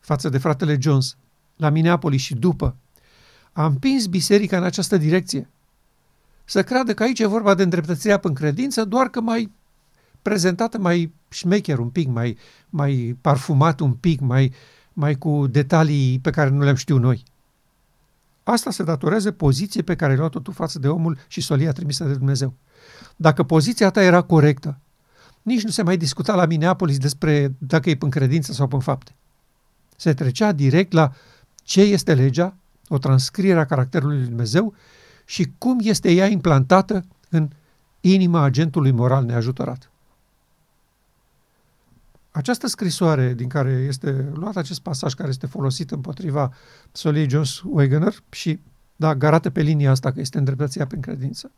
[0.00, 1.16] față de fratele Jones,
[1.56, 2.76] la Minneapolis și după,
[3.52, 5.48] a împins biserica în această direcție.
[6.44, 9.52] Să creadă că aici e vorba de îndreptățirea prin credință, doar că mai
[10.22, 12.38] prezentată mai șmecher un pic, mai,
[12.70, 14.52] mai parfumat un pic, mai,
[14.92, 17.22] mai cu detalii pe care nu le-am știut noi.
[18.42, 22.04] Asta se datorează poziției pe care ai luat-o tu față de omul și solia trimisă
[22.04, 22.54] de Dumnezeu.
[23.16, 24.78] Dacă poziția ta era corectă,
[25.42, 29.14] nici nu se mai discuta la Minneapolis despre dacă e în credință sau în fapte.
[29.96, 31.12] Se trecea direct la
[31.62, 32.56] ce este legea,
[32.88, 34.74] o transcriere a caracterului lui Dumnezeu
[35.24, 37.48] și cum este ea implantată în
[38.00, 39.90] inima agentului moral neajutorat.
[42.30, 46.52] Această scrisoare din care este luat acest pasaj care este folosit împotriva
[46.92, 48.60] Soliei Jones Wegener și
[48.96, 51.50] da, garată pe linia asta că este îndreptățirea prin credință.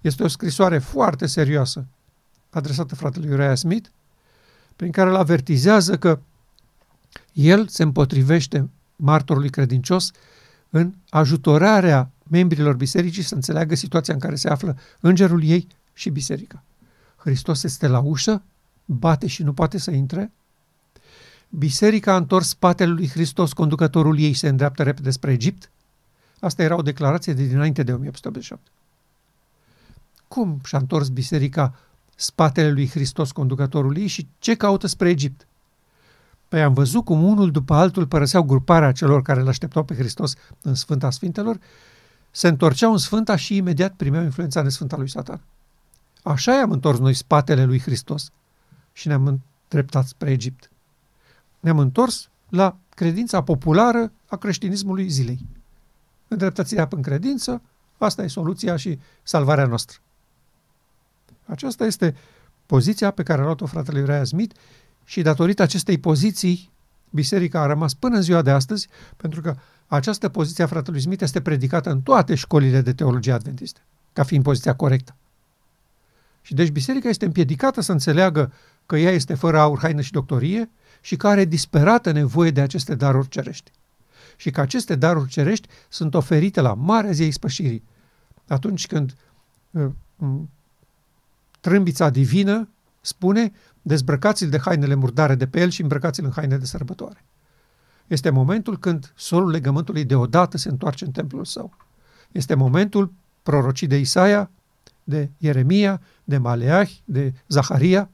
[0.00, 1.86] Este o scrisoare foarte serioasă
[2.52, 3.88] adresată fratelui Uriah Smith,
[4.76, 6.18] prin care îl avertizează că
[7.32, 10.10] el se împotrivește martorului credincios
[10.70, 16.62] în ajutorarea membrilor bisericii să înțeleagă situația în care se află îngerul ei și biserica.
[17.16, 18.42] Hristos este la ușă
[18.84, 20.32] bate și nu poate să intre?
[21.48, 25.70] Biserica a întors spatele lui Hristos, conducătorul ei se îndreaptă repede spre Egipt?
[26.40, 28.70] Asta era o declarație de dinainte de 1887.
[30.28, 31.74] Cum și-a întors biserica
[32.22, 35.46] spatele lui Hristos, conducătorul ei, și ce caută spre Egipt?
[36.48, 40.34] Păi am văzut cum unul după altul părăseau gruparea celor care îl așteptau pe Hristos
[40.62, 41.58] în Sfânta Sfintelor,
[42.30, 45.40] se întorceau în Sfânta și imediat primeau influența nesfânta lui Satan.
[46.22, 48.30] Așa i-am întors noi spatele lui Hristos
[48.92, 49.26] și ne-am
[49.70, 50.70] îndreptat spre Egipt.
[51.60, 55.46] Ne-am întors la credința populară a creștinismului zilei.
[56.28, 57.62] Îndreptățirea în credință,
[57.98, 59.98] asta e soluția și salvarea noastră.
[61.44, 62.14] Aceasta este
[62.66, 64.54] poziția pe care a luat-o fratele Uriah Smith
[65.04, 66.70] și datorită acestei poziții,
[67.10, 71.22] biserica a rămas până în ziua de astăzi, pentru că această poziție a fratelui Smith
[71.22, 73.80] este predicată în toate școlile de teologie adventiste,
[74.12, 75.16] ca fiind poziția corectă.
[76.42, 78.52] Și deci biserica este împiedicată să înțeleagă
[78.86, 80.70] că ea este fără aur, haină și doctorie
[81.00, 83.70] și că are disperată nevoie de aceste daruri cerești.
[84.36, 87.82] și că aceste daruri cerești sunt oferite la marea zi ispășirii.
[88.48, 89.14] Atunci când
[89.70, 89.90] uh,
[91.62, 92.68] trâmbița divină
[93.00, 93.52] spune
[93.82, 97.24] dezbrăcați-l de hainele murdare de pe el și îmbrăcați-l în haine de sărbătoare.
[98.06, 101.76] Este momentul când solul legământului deodată se întoarce în templul său.
[102.32, 104.50] Este momentul prorocit de Isaia,
[105.04, 108.10] de Ieremia, de Maleah, de Zaharia.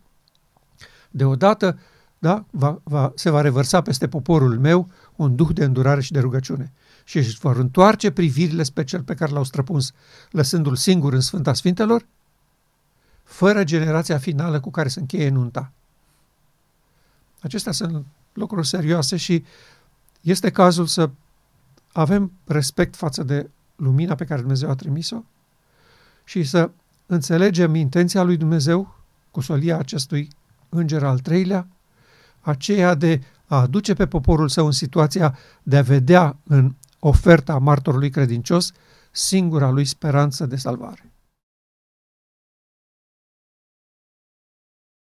[1.11, 1.79] Deodată
[2.19, 6.21] da, va, va, se va revărsa peste poporul meu un duh de îndurare și de
[6.21, 6.73] rugăciune
[7.05, 9.93] și își vor întoarce privirile spre cel pe care l-au străpuns,
[10.31, 12.07] lăsându-l singur în Sfânta Sfintelor,
[13.29, 15.73] fără generația finală cu care se încheie nunta.
[17.41, 19.45] Acestea sunt lucruri serioase și
[20.21, 21.11] este cazul să
[21.93, 25.23] avem respect față de lumina pe care Dumnezeu a trimis-o
[26.25, 26.71] și să
[27.07, 28.95] înțelegem intenția lui Dumnezeu
[29.31, 30.29] cu solia acestui
[30.69, 31.69] înger al treilea,
[32.41, 38.11] aceea de a aduce pe poporul său în situația de a vedea în oferta martorului
[38.11, 38.73] credincios
[39.11, 41.08] singura lui speranță de salvare.